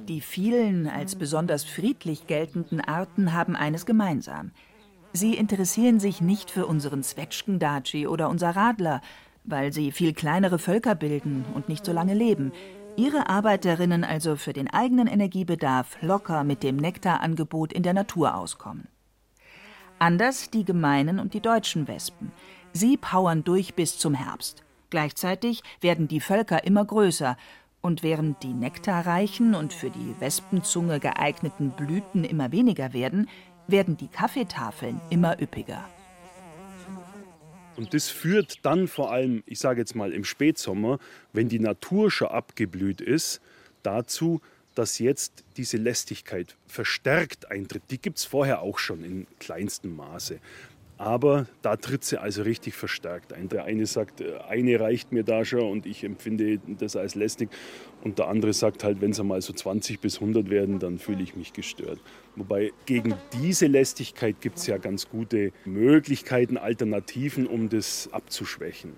Die 0.07 0.21
vielen 0.21 0.87
als 0.87 1.15
besonders 1.15 1.63
friedlich 1.63 2.27
geltenden 2.27 2.79
Arten 2.79 3.33
haben 3.33 3.55
eines 3.55 3.87
gemeinsam. 3.87 4.51
Sie 5.11 5.33
interessieren 5.33 5.99
sich 5.99 6.21
nicht 6.21 6.51
für 6.51 6.67
unseren 6.67 7.01
Zwetschgendatschi 7.01 8.05
oder 8.05 8.29
unser 8.29 8.51
Radler, 8.51 9.01
weil 9.45 9.73
sie 9.73 9.91
viel 9.91 10.13
kleinere 10.13 10.59
Völker 10.59 10.93
bilden 10.93 11.43
und 11.55 11.69
nicht 11.69 11.85
so 11.85 11.91
lange 11.91 12.13
leben. 12.13 12.51
Ihre 12.95 13.29
Arbeiterinnen 13.29 14.03
also 14.03 14.35
für 14.35 14.53
den 14.53 14.69
eigenen 14.69 15.07
Energiebedarf 15.07 15.97
locker 16.03 16.43
mit 16.43 16.61
dem 16.61 16.75
Nektarangebot 16.75 17.73
in 17.73 17.81
der 17.81 17.93
Natur 17.93 18.35
auskommen. 18.35 18.87
Anders 19.97 20.51
die 20.51 20.65
gemeinen 20.65 21.17
und 21.17 21.33
die 21.33 21.41
deutschen 21.41 21.87
Wespen. 21.87 22.31
Sie 22.73 22.95
powern 22.95 23.43
durch 23.43 23.73
bis 23.73 23.97
zum 23.97 24.13
Herbst. 24.13 24.63
Gleichzeitig 24.89 25.61
werden 25.81 26.07
die 26.07 26.19
Völker 26.19 26.63
immer 26.63 26.85
größer, 26.85 27.37
und 27.81 28.03
während 28.03 28.43
die 28.43 28.53
nektarreichen 28.53 29.55
und 29.55 29.71
für 29.73 29.89
die 29.89 30.13
Wespenzunge 30.19 30.99
geeigneten 30.99 31.71
Blüten 31.71 32.25
immer 32.25 32.51
weniger 32.51 32.93
werden, 32.93 33.29
werden 33.67 33.95
die 33.95 34.09
Kaffeetafeln 34.09 34.99
immer 35.09 35.41
üppiger. 35.41 35.87
Und 37.77 37.93
das 37.93 38.09
führt 38.09 38.65
dann 38.65 38.89
vor 38.89 39.11
allem, 39.11 39.43
ich 39.45 39.59
sage 39.59 39.79
jetzt 39.79 39.95
mal 39.95 40.11
im 40.11 40.25
Spätsommer, 40.25 40.99
wenn 41.31 41.47
die 41.47 41.59
Natur 41.59 42.11
schon 42.11 42.27
abgeblüht 42.27 42.99
ist, 42.99 43.39
dazu, 43.83 44.41
dass 44.75 44.99
jetzt 44.99 45.45
diese 45.55 45.77
Lästigkeit 45.77 46.55
verstärkt 46.67 47.49
eintritt. 47.49 47.83
Die 47.89 47.97
gibt 47.97 48.17
es 48.17 48.25
vorher 48.25 48.61
auch 48.61 48.79
schon 48.79 49.03
in 49.05 49.27
kleinstem 49.39 49.95
Maße. 49.95 50.39
Aber 50.99 51.45
da 51.61 51.77
tritt 51.77 52.03
sie 52.03 52.19
also 52.19 52.41
richtig 52.41 52.75
verstärkt 52.75 53.31
ein. 53.31 53.47
Der 53.47 53.63
eine 53.63 53.85
sagt, 53.85 54.19
äh, 54.19 54.37
eine 54.49 54.81
reicht 54.81 55.13
mir 55.13 55.23
da 55.23 55.45
schon 55.45 55.61
und 55.61 55.85
ich 55.85 56.03
empfinde 56.03 56.59
das 56.77 56.97
als 56.97 57.15
lästig. 57.15 57.49
Und 58.03 58.19
der 58.19 58.27
andere 58.27 58.51
sagt 58.51 58.83
halt, 58.83 58.99
wenn 58.99 59.11
es 59.11 59.19
einmal 59.19 59.41
so 59.41 59.53
20 59.53 60.01
bis 60.01 60.15
100 60.15 60.49
werden, 60.49 60.77
dann 60.77 60.99
fühle 60.99 61.23
ich 61.23 61.37
mich 61.37 61.53
gestört. 61.53 62.01
Wobei 62.35 62.73
gegen 62.85 63.15
diese 63.41 63.67
Lästigkeit 63.67 64.41
gibt 64.41 64.57
es 64.57 64.67
ja 64.67 64.77
ganz 64.77 65.09
gute 65.09 65.53
Möglichkeiten, 65.63 66.57
Alternativen, 66.57 67.47
um 67.47 67.69
das 67.69 68.09
abzuschwächen. 68.11 68.91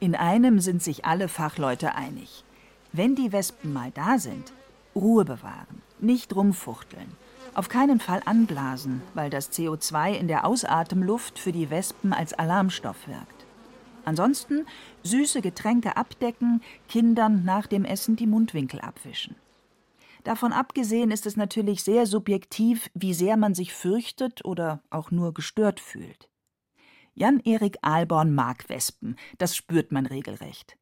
In 0.00 0.14
einem 0.14 0.60
sind 0.60 0.82
sich 0.82 1.06
alle 1.06 1.28
Fachleute 1.28 1.94
einig. 1.94 2.44
Wenn 2.92 3.14
die 3.14 3.32
Wespen 3.32 3.72
mal 3.72 3.90
da 3.94 4.18
sind, 4.18 4.52
Ruhe 4.94 5.24
bewahren, 5.24 5.80
nicht 6.00 6.36
rumfuchteln 6.36 7.16
auf 7.58 7.68
keinen 7.68 7.98
Fall 7.98 8.22
anblasen, 8.24 9.02
weil 9.14 9.30
das 9.30 9.50
CO2 9.50 10.12
in 10.12 10.28
der 10.28 10.46
Ausatemluft 10.46 11.40
für 11.40 11.50
die 11.50 11.70
Wespen 11.70 12.12
als 12.12 12.32
Alarmstoff 12.32 13.08
wirkt. 13.08 13.46
Ansonsten 14.04 14.64
süße 15.02 15.42
Getränke 15.42 15.96
abdecken, 15.96 16.62
Kindern 16.88 17.44
nach 17.44 17.66
dem 17.66 17.84
Essen 17.84 18.14
die 18.14 18.28
Mundwinkel 18.28 18.80
abwischen. 18.80 19.34
Davon 20.22 20.52
abgesehen 20.52 21.10
ist 21.10 21.26
es 21.26 21.36
natürlich 21.36 21.82
sehr 21.82 22.06
subjektiv, 22.06 22.90
wie 22.94 23.12
sehr 23.12 23.36
man 23.36 23.56
sich 23.56 23.74
fürchtet 23.74 24.44
oder 24.44 24.80
auch 24.90 25.10
nur 25.10 25.34
gestört 25.34 25.80
fühlt. 25.80 26.28
Jan-Erik 27.14 27.78
Ahlborn 27.82 28.36
mag 28.36 28.68
Wespen, 28.68 29.16
das 29.38 29.56
spürt 29.56 29.90
man 29.90 30.06
regelrecht. 30.06 30.78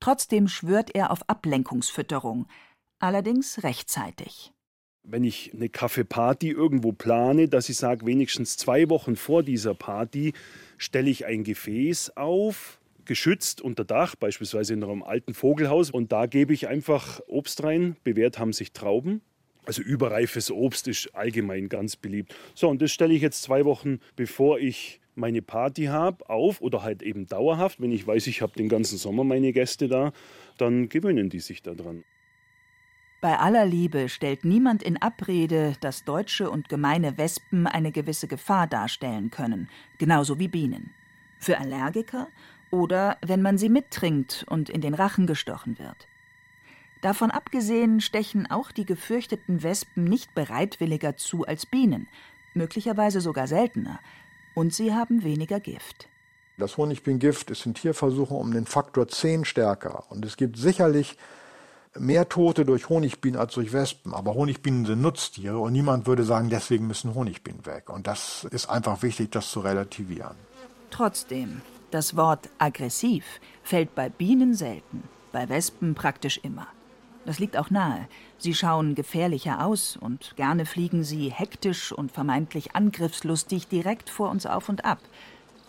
Trotzdem 0.00 0.48
schwört 0.48 0.94
er 0.94 1.10
auf 1.10 1.28
Ablenkungsfütterung, 1.28 2.46
allerdings 3.00 3.62
rechtzeitig 3.62 4.55
wenn 5.08 5.24
ich 5.24 5.52
eine 5.54 5.68
Kaffeeparty 5.68 6.50
irgendwo 6.50 6.92
plane, 6.92 7.48
dass 7.48 7.68
ich 7.68 7.76
sage, 7.76 8.06
wenigstens 8.06 8.56
zwei 8.56 8.88
Wochen 8.90 9.16
vor 9.16 9.42
dieser 9.42 9.74
Party 9.74 10.32
stelle 10.78 11.10
ich 11.10 11.26
ein 11.26 11.44
Gefäß 11.44 12.16
auf, 12.16 12.78
geschützt 13.04 13.60
unter 13.60 13.84
Dach, 13.84 14.16
beispielsweise 14.16 14.74
in 14.74 14.82
einem 14.82 15.02
alten 15.02 15.32
Vogelhaus. 15.32 15.90
Und 15.90 16.12
da 16.12 16.26
gebe 16.26 16.52
ich 16.52 16.68
einfach 16.68 17.20
Obst 17.28 17.62
rein. 17.62 17.96
Bewährt 18.04 18.38
haben 18.38 18.52
sich 18.52 18.72
Trauben. 18.72 19.22
Also 19.64 19.82
überreifes 19.82 20.50
Obst 20.50 20.86
ist 20.88 21.14
allgemein 21.14 21.68
ganz 21.68 21.96
beliebt. 21.96 22.34
So, 22.54 22.68
und 22.68 22.82
das 22.82 22.92
stelle 22.92 23.14
ich 23.14 23.22
jetzt 23.22 23.42
zwei 23.42 23.64
Wochen, 23.64 24.00
bevor 24.14 24.58
ich 24.58 25.00
meine 25.14 25.42
Party 25.42 25.84
habe, 25.84 26.28
auf 26.28 26.60
oder 26.60 26.82
halt 26.82 27.02
eben 27.02 27.26
dauerhaft. 27.26 27.80
Wenn 27.80 27.90
ich 27.90 28.06
weiß, 28.06 28.26
ich 28.26 28.42
habe 28.42 28.52
den 28.56 28.68
ganzen 28.68 28.98
Sommer 28.98 29.24
meine 29.24 29.52
Gäste 29.52 29.88
da, 29.88 30.12
dann 30.58 30.88
gewöhnen 30.88 31.30
die 31.30 31.40
sich 31.40 31.62
daran. 31.62 32.04
Bei 33.26 33.40
aller 33.40 33.66
Liebe 33.66 34.08
stellt 34.08 34.44
niemand 34.44 34.84
in 34.84 35.02
Abrede, 35.02 35.72
dass 35.80 36.04
deutsche 36.04 36.48
und 36.48 36.68
gemeine 36.68 37.18
Wespen 37.18 37.66
eine 37.66 37.90
gewisse 37.90 38.28
Gefahr 38.28 38.68
darstellen 38.68 39.32
können, 39.32 39.68
genauso 39.98 40.38
wie 40.38 40.46
Bienen. 40.46 40.94
Für 41.40 41.58
Allergiker 41.58 42.28
oder 42.70 43.16
wenn 43.26 43.42
man 43.42 43.58
sie 43.58 43.68
mittrinkt 43.68 44.46
und 44.48 44.70
in 44.70 44.80
den 44.80 44.94
Rachen 44.94 45.26
gestochen 45.26 45.80
wird. 45.80 46.06
Davon 47.00 47.32
abgesehen 47.32 48.00
stechen 48.00 48.48
auch 48.48 48.70
die 48.70 48.86
gefürchteten 48.86 49.64
Wespen 49.64 50.04
nicht 50.04 50.32
bereitwilliger 50.36 51.16
zu 51.16 51.44
als 51.44 51.66
Bienen, 51.66 52.06
möglicherweise 52.54 53.20
sogar 53.20 53.48
seltener, 53.48 53.98
und 54.54 54.72
sie 54.72 54.94
haben 54.94 55.24
weniger 55.24 55.58
Gift. 55.58 56.06
Das 56.58 56.76
Honigbienengift 56.76 57.50
ist 57.50 57.66
in 57.66 57.74
Tierversuchen 57.74 58.36
um 58.36 58.52
den 58.52 58.66
Faktor 58.66 59.08
10 59.08 59.44
stärker 59.44 60.04
und 60.10 60.24
es 60.24 60.36
gibt 60.36 60.56
sicherlich 60.56 61.18
mehr 61.98 62.28
Tote 62.28 62.64
durch 62.64 62.88
Honigbienen 62.88 63.38
als 63.38 63.54
durch 63.54 63.72
Wespen. 63.72 64.14
Aber 64.14 64.34
Honigbienen 64.34 64.86
sind 64.86 65.00
Nutztiere 65.00 65.58
und 65.58 65.72
niemand 65.72 66.06
würde 66.06 66.24
sagen, 66.24 66.50
deswegen 66.50 66.86
müssen 66.86 67.14
Honigbienen 67.14 67.66
weg. 67.66 67.90
Und 67.90 68.06
das 68.06 68.44
ist 68.50 68.68
einfach 68.68 69.02
wichtig, 69.02 69.30
das 69.32 69.50
zu 69.50 69.60
relativieren. 69.60 70.36
Trotzdem, 70.90 71.62
das 71.90 72.16
Wort 72.16 72.48
aggressiv 72.58 73.24
fällt 73.62 73.94
bei 73.94 74.08
Bienen 74.08 74.54
selten, 74.54 75.02
bei 75.32 75.48
Wespen 75.48 75.94
praktisch 75.94 76.38
immer. 76.42 76.66
Das 77.24 77.40
liegt 77.40 77.56
auch 77.56 77.70
nahe. 77.70 78.06
Sie 78.38 78.54
schauen 78.54 78.94
gefährlicher 78.94 79.64
aus 79.64 79.96
und 79.96 80.34
gerne 80.36 80.64
fliegen 80.64 81.02
sie 81.02 81.30
hektisch 81.30 81.90
und 81.90 82.12
vermeintlich 82.12 82.76
angriffslustig 82.76 83.66
direkt 83.66 84.10
vor 84.10 84.30
uns 84.30 84.46
auf 84.46 84.68
und 84.68 84.84
ab. 84.84 85.00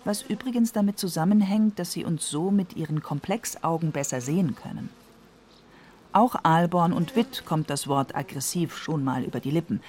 Was 0.05 0.21
übrigens 0.21 0.71
damit 0.71 0.99
zusammenhängt, 0.99 1.79
dass 1.79 1.91
sie 1.91 2.05
uns 2.05 2.29
so 2.29 2.51
mit 2.51 2.75
ihren 2.75 3.01
Komplexaugen 3.01 3.91
besser 3.91 4.21
sehen 4.21 4.55
können. 4.55 4.89
Auch 6.13 6.35
Alborn 6.43 6.93
und 6.93 7.15
Witt 7.15 7.43
kommt 7.45 7.69
das 7.69 7.87
Wort 7.87 8.15
aggressiv 8.15 8.77
schon 8.77 9.03
mal 9.03 9.23
über 9.23 9.39
die 9.39 9.51
Lippen. 9.51 9.81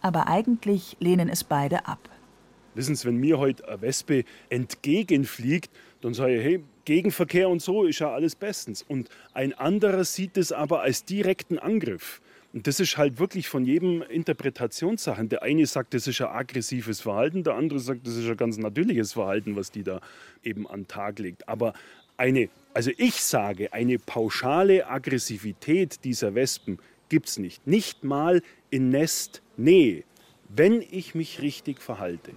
Aber 0.00 0.28
eigentlich 0.28 0.96
lehnen 1.00 1.28
es 1.28 1.44
beide 1.44 1.86
ab. 1.86 2.08
Wissen 2.74 2.94
Sie, 2.94 3.06
wenn 3.06 3.16
mir 3.16 3.38
heute 3.38 3.68
eine 3.68 3.82
Wespe 3.82 4.24
entgegenfliegt, 4.48 5.70
dann 6.00 6.14
sage 6.14 6.36
ich, 6.36 6.44
hey, 6.44 6.64
Gegenverkehr 6.84 7.48
und 7.48 7.62
so 7.62 7.84
ist 7.84 8.00
ja 8.00 8.12
alles 8.12 8.34
bestens. 8.34 8.82
Und 8.82 9.08
ein 9.34 9.52
anderer 9.52 10.04
sieht 10.04 10.36
es 10.36 10.52
aber 10.52 10.80
als 10.80 11.04
direkten 11.04 11.58
Angriff. 11.58 12.20
Und 12.52 12.66
das 12.66 12.80
ist 12.80 12.98
halt 12.98 13.18
wirklich 13.18 13.48
von 13.48 13.64
jedem 13.64 14.02
Interpretationssachen. 14.02 15.28
Der 15.28 15.42
eine 15.42 15.64
sagt, 15.66 15.94
das 15.94 16.06
ist 16.06 16.20
ein 16.20 16.28
aggressives 16.28 17.00
Verhalten, 17.00 17.44
der 17.44 17.54
andere 17.54 17.78
sagt, 17.78 18.06
das 18.06 18.16
ist 18.16 18.28
ein 18.28 18.36
ganz 18.36 18.58
natürliches 18.58 19.14
Verhalten, 19.14 19.56
was 19.56 19.70
die 19.70 19.82
da 19.82 20.00
eben 20.42 20.68
an 20.68 20.86
Tag 20.86 21.18
legt. 21.18 21.48
Aber 21.48 21.72
eine, 22.16 22.48
also 22.74 22.90
ich 22.96 23.22
sage, 23.22 23.72
eine 23.72 23.98
pauschale 23.98 24.88
Aggressivität 24.88 26.04
dieser 26.04 26.34
Wespen 26.34 26.78
gibt 27.08 27.28
es 27.28 27.38
nicht. 27.38 27.66
Nicht 27.66 28.04
mal 28.04 28.42
in 28.70 28.88
Nestnähe, 28.88 30.04
wenn 30.48 30.80
ich 30.80 31.14
mich 31.14 31.42
richtig 31.42 31.80
verhalte. 31.82 32.32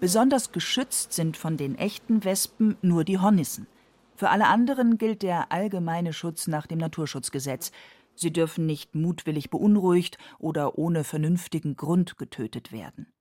Besonders 0.00 0.52
geschützt 0.52 1.12
sind 1.12 1.36
von 1.36 1.56
den 1.56 1.76
echten 1.76 2.22
Wespen 2.24 2.76
nur 2.82 3.02
die 3.04 3.18
Hornissen. 3.18 3.66
Für 4.14 4.30
alle 4.30 4.46
anderen 4.46 4.98
gilt 4.98 5.22
der 5.22 5.50
allgemeine 5.50 6.12
Schutz 6.12 6.46
nach 6.46 6.66
dem 6.66 6.78
Naturschutzgesetz. 6.78 7.72
Sie 8.14 8.32
dürfen 8.32 8.66
nicht 8.66 8.94
mutwillig 8.94 9.50
beunruhigt 9.50 10.18
oder 10.38 10.78
ohne 10.78 11.02
vernünftigen 11.02 11.76
Grund 11.76 12.16
getötet 12.18 12.70
werden. 12.72 13.12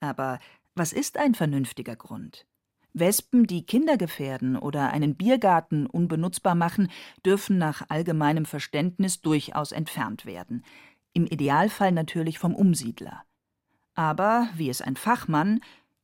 Aber 0.00 0.38
was 0.74 0.92
ist 0.92 1.16
ein 1.16 1.34
vernünftiger 1.34 1.96
Grund? 1.96 2.46
Wespen, 2.94 3.46
die 3.46 3.64
Kinder 3.64 3.96
gefährden 3.96 4.56
oder 4.56 4.90
einen 4.90 5.14
Biergarten 5.14 5.86
unbenutzbar 5.86 6.54
machen, 6.54 6.90
dürfen 7.24 7.58
nach 7.58 7.82
allgemeinem 7.88 8.44
Verständnis 8.44 9.20
durchaus 9.20 9.72
entfernt 9.72 10.26
werden. 10.26 10.64
Im 11.12 11.26
Idealfall 11.26 11.92
natürlich 11.92 12.38
vom 12.38 12.54
Umsiedler. 12.54 13.24
Aber, 13.94 14.48
wie 14.54 14.68
es 14.70 14.80
ein 14.80 14.96
Fachmann, 14.96 15.60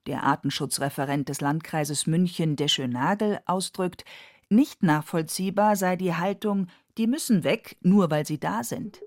der 0.07 0.25
Artenschutzreferent 0.25 1.29
des 1.29 1.40
Landkreises 1.40 2.07
München 2.07 2.57
Desche 2.57 2.88
Nagel 2.88 3.40
ausdrückt, 3.47 4.05
nicht 4.49 4.83
nachvollziehbar 4.83 5.77
sei 5.77 5.97
die 5.97 6.14
Haltung, 6.14 6.68
die 6.99 7.07
müssen 7.07 7.44
weg, 7.44 7.77
nur 7.81 8.11
weil 8.11 8.27
sie 8.27 8.38
da 8.38 8.62
sind. 8.62 9.01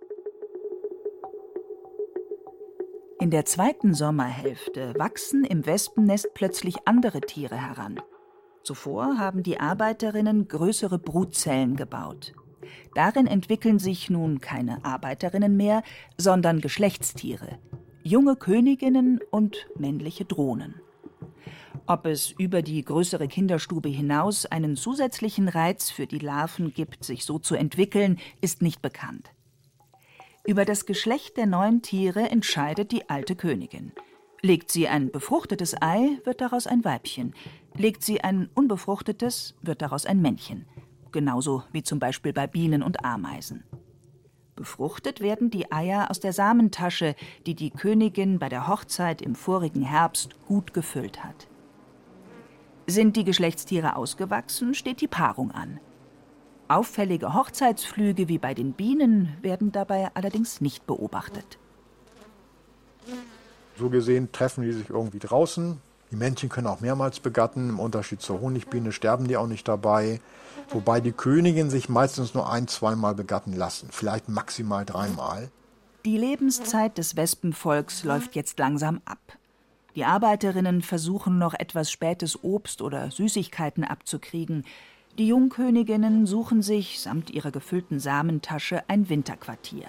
In 3.28 3.32
der 3.32 3.44
zweiten 3.44 3.94
Sommerhälfte 3.94 4.94
wachsen 4.98 5.44
im 5.44 5.66
Wespennest 5.66 6.30
plötzlich 6.34 6.76
andere 6.86 7.20
Tiere 7.20 7.58
heran. 7.58 8.00
Zuvor 8.64 9.18
haben 9.18 9.44
die 9.44 9.60
Arbeiterinnen 9.60 10.48
größere 10.48 10.98
Brutzellen 10.98 11.76
gebaut. 11.76 12.32
Darin 12.96 13.28
entwickeln 13.28 13.80
sich 13.80 14.10
nun 14.10 14.40
keine 14.40 14.86
Arbeiterinnen 14.86 15.58
mehr, 15.58 15.84
sondern 16.18 16.62
Geschlechtstiere. 16.62 17.60
junge 18.02 18.38
Königinnen 18.38 19.20
und 19.30 19.68
männliche 19.78 20.24
Drohnen. 20.24 20.76
Ob 21.86 22.06
es 22.06 22.32
über 22.32 22.62
die 22.62 22.82
größere 22.82 23.28
Kinderstube 23.28 23.90
hinaus 23.90 24.46
einen 24.46 24.78
zusätzlichen 24.78 25.50
Reiz 25.50 25.92
für 25.92 26.08
die 26.08 26.20
Larven 26.20 26.74
gibt, 26.74 27.04
sich 27.04 27.26
so 27.26 27.40
zu 27.40 27.56
entwickeln, 27.56 28.20
ist 28.40 28.62
nicht 28.62 28.82
bekannt. 28.82 29.32
Über 30.48 30.64
das 30.64 30.86
Geschlecht 30.86 31.36
der 31.36 31.46
neuen 31.46 31.82
Tiere 31.82 32.30
entscheidet 32.30 32.94
die 32.94 33.10
alte 33.10 33.36
Königin. 33.36 33.92
Legt 34.42 34.72
sie 34.72 34.88
ein 34.88 35.12
befruchtetes 35.12 35.76
Ei, 35.82 36.20
wird 36.24 36.40
daraus 36.40 36.68
ein 36.68 36.86
Weibchen. 36.86 37.36
Legt 37.76 38.02
sie 38.02 38.22
ein 38.22 38.50
unbefruchtetes, 38.54 39.56
wird 39.62 39.82
daraus 39.82 40.06
ein 40.06 40.22
Männchen. 40.22 40.66
Genauso 41.12 41.64
wie 41.74 41.84
zum 41.84 42.00
Beispiel 42.00 42.32
bei 42.32 42.48
Bienen 42.48 42.82
und 42.82 43.04
Ameisen. 43.04 43.66
Befruchtet 44.56 45.20
werden 45.20 45.50
die 45.50 45.70
Eier 45.70 46.10
aus 46.10 46.22
der 46.22 46.32
Samentasche, 46.32 47.16
die 47.46 47.54
die 47.54 47.72
Königin 47.72 48.40
bei 48.40 48.48
der 48.48 48.70
Hochzeit 48.70 49.22
im 49.22 49.36
vorigen 49.36 49.82
Herbst 49.82 50.40
gut 50.48 50.74
gefüllt 50.74 51.26
hat. 51.26 51.50
Sind 52.88 53.18
die 53.18 53.26
Geschlechtstiere 53.26 53.98
ausgewachsen, 53.98 54.74
steht 54.74 55.02
die 55.02 55.10
Paarung 55.10 55.52
an. 55.52 55.82
Auffällige 56.70 57.34
Hochzeitsflüge 57.34 58.28
wie 58.28 58.38
bei 58.38 58.54
den 58.54 58.74
Bienen 58.74 59.38
werden 59.42 59.72
dabei 59.72 60.10
allerdings 60.14 60.62
nicht 60.62 60.86
beobachtet. 60.86 61.58
So 63.78 63.90
gesehen 63.90 64.32
treffen 64.32 64.64
die 64.64 64.72
sich 64.74 64.90
irgendwie 64.90 65.20
draußen. 65.20 65.80
Die 66.12 66.16
Männchen 66.16 66.50
können 66.50 66.68
auch 66.68 66.80
mehrmals 66.80 67.20
begatten. 67.20 67.70
Im 67.70 67.80
Unterschied 67.80 68.22
zur 68.22 68.42
Honigbiene 68.42 68.92
sterben 68.92 69.28
die 69.28 69.38
auch 69.38 69.48
nicht 69.48 69.68
dabei. 69.68 70.20
Wobei 70.70 71.00
die 71.00 71.12
Königin 71.12 71.70
sich 71.70 71.90
meistens 71.90 72.34
nur 72.34 72.50
ein-, 72.52 72.68
zweimal 72.68 73.14
begatten 73.14 73.54
lassen. 73.54 73.90
Vielleicht 73.92 74.30
maximal 74.30 74.86
dreimal. 74.86 75.50
Die 76.06 76.18
Lebenszeit 76.18 76.98
des 76.98 77.16
Wespenvolks 77.16 78.04
läuft 78.04 78.36
jetzt 78.36 78.60
langsam 78.60 79.02
ab. 79.06 79.20
Die 79.96 80.06
Arbeiterinnen 80.06 80.82
versuchen 80.82 81.38
noch 81.38 81.54
etwas 81.54 81.92
spätes 81.92 82.44
Obst 82.44 82.82
oder 82.82 83.12
Süßigkeiten 83.12 83.84
abzukriegen. 83.84 84.64
Die 85.18 85.28
Jungköniginnen 85.28 86.26
suchen 86.28 86.62
sich 86.62 87.00
samt 87.00 87.32
ihrer 87.32 87.52
gefüllten 87.52 88.00
Samentasche 88.00 88.88
ein 88.88 89.10
Winterquartier 89.10 89.88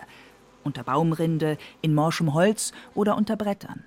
unter 0.69 0.85
Baumrinde, 0.85 1.57
in 1.81 1.95
morschem 1.95 2.35
Holz 2.35 2.73
oder 2.95 3.17
unter 3.17 3.37
Brettern. 3.37 3.85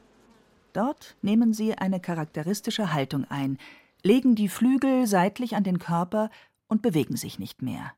Dort 0.73 1.15
nehmen 1.21 1.53
sie 1.53 1.77
eine 1.77 1.99
charakteristische 1.99 2.91
Haltung 2.91 3.25
ein, 3.29 3.57
legen 4.03 4.35
die 4.35 4.49
Flügel 4.49 5.05
seitlich 5.05 5.55
an 5.55 5.63
den 5.63 5.77
Körper 5.77 6.29
und 6.67 6.81
bewegen 6.81 7.17
sich 7.17 7.37
nicht 7.37 7.61
mehr. 7.61 7.93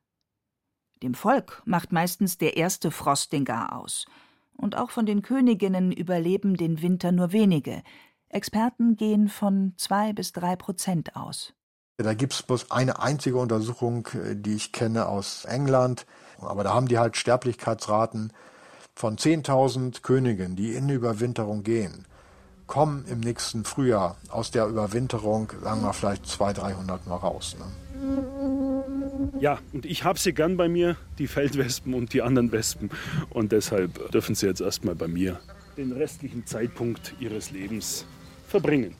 Dem 1.02 1.14
Volk 1.14 1.62
macht 1.66 1.92
meistens 1.92 2.38
der 2.38 2.58
erste 2.58 2.92
Frost 2.92 3.32
den 3.32 3.46
Gar 3.46 3.78
aus. 3.78 4.06
Und 4.58 4.78
auch 4.78 4.90
von 4.90 5.06
den 5.06 5.22
Königinnen 5.22 5.92
überleben 5.92 6.56
den 6.56 6.82
Winter 6.82 7.12
nur 7.12 7.32
wenige. 7.32 7.84
Experten 8.30 8.96
gehen 8.96 9.30
von 9.30 9.74
zwei 9.78 10.14
bis 10.14 10.32
drei 10.32 10.56
Prozent 10.56 11.16
aus. 11.16 11.54
Da 12.04 12.14
gibt 12.14 12.34
es 12.34 12.44
bloß 12.44 12.72
eine 12.72 13.00
einzige 13.00 13.38
Untersuchung, 13.38 14.08
äh, 14.14 14.36
die 14.36 14.56
ich 14.56 14.72
kenne 14.72 15.08
aus 15.08 15.46
England. 15.46 16.06
Aber 16.40 16.64
da 16.64 16.74
haben 16.74 16.88
die 16.88 17.00
halt 17.00 17.16
Sterblichkeitsraten 17.18 18.34
von 18.96 19.18
10.000 19.18 20.02
Königen, 20.02 20.56
die 20.56 20.74
in 20.74 20.90
Überwinterung 20.90 21.64
gehen, 21.64 22.06
kommen 22.68 23.06
im 23.10 23.22
nächsten 23.22 23.66
Frühjahr 23.66 24.18
aus 24.30 24.52
der 24.52 24.68
Überwinterung, 24.68 25.52
sagen 25.62 25.82
wir 25.82 25.94
vielleicht 25.94 26.28
200, 26.28 26.64
300 26.64 27.08
mal 27.08 27.16
raus. 27.16 27.56
Ne? 27.58 27.66
Ja, 29.40 29.60
und 29.72 29.86
ich 29.86 30.04
habe 30.04 30.20
sie 30.20 30.34
gern 30.34 30.58
bei 30.58 30.68
mir, 30.68 30.98
die 31.18 31.28
Feldwespen 31.28 31.94
und 31.94 32.14
die 32.14 32.22
anderen 32.22 32.52
Wespen. 32.52 32.92
Und 33.30 33.52
deshalb 33.52 34.12
dürfen 34.12 34.36
sie 34.36 34.46
jetzt 34.46 34.62
erstmal 34.62 34.96
bei 34.96 35.08
mir 35.08 35.40
den 35.78 35.92
restlichen 35.92 36.46
Zeitpunkt 36.46 37.16
ihres 37.20 37.52
Lebens 37.52 38.06
verbringen. 38.48 38.96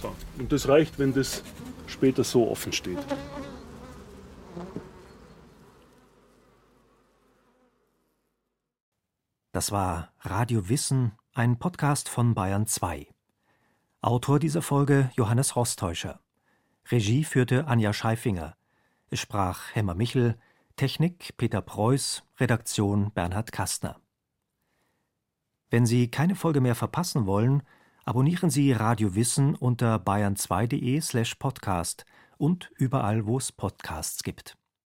So, 0.00 0.14
und 0.38 0.52
das 0.52 0.68
reicht, 0.68 0.98
wenn 0.98 1.12
das 1.12 1.42
später 1.86 2.24
so 2.24 2.50
offen 2.50 2.72
steht. 2.72 2.98
Das 9.52 9.70
war 9.70 10.12
Radio 10.20 10.68
Wissen, 10.68 11.12
ein 11.32 11.58
Podcast 11.58 12.08
von 12.08 12.34
Bayern 12.34 12.66
2. 12.66 13.06
Autor 14.00 14.38
dieser 14.38 14.62
Folge 14.62 15.10
Johannes 15.14 15.54
Rostäuscher. 15.54 16.20
Regie 16.90 17.24
führte 17.24 17.66
Anja 17.68 17.92
Scheifinger. 17.92 18.56
Es 19.10 19.20
sprach 19.20 19.74
Hemmer 19.74 19.94
Michel, 19.94 20.36
Technik 20.76 21.36
Peter 21.36 21.62
Preuß, 21.62 22.24
Redaktion 22.38 23.12
Bernhard 23.12 23.52
Kastner. 23.52 24.00
Wenn 25.70 25.86
Sie 25.86 26.10
keine 26.10 26.34
Folge 26.34 26.60
mehr 26.60 26.74
verpassen 26.74 27.26
wollen, 27.26 27.62
abonnieren 28.04 28.50
Sie 28.50 28.72
Radio 28.72 29.14
Wissen 29.14 29.54
unter 29.54 29.96
bayern2.de 29.96 31.00
slash 31.00 31.34
podcast 31.36 32.04
und 32.36 32.70
überall, 32.76 33.26
wo 33.26 33.38
es 33.38 33.52
Podcasts 33.52 34.22
gibt. 34.22 34.56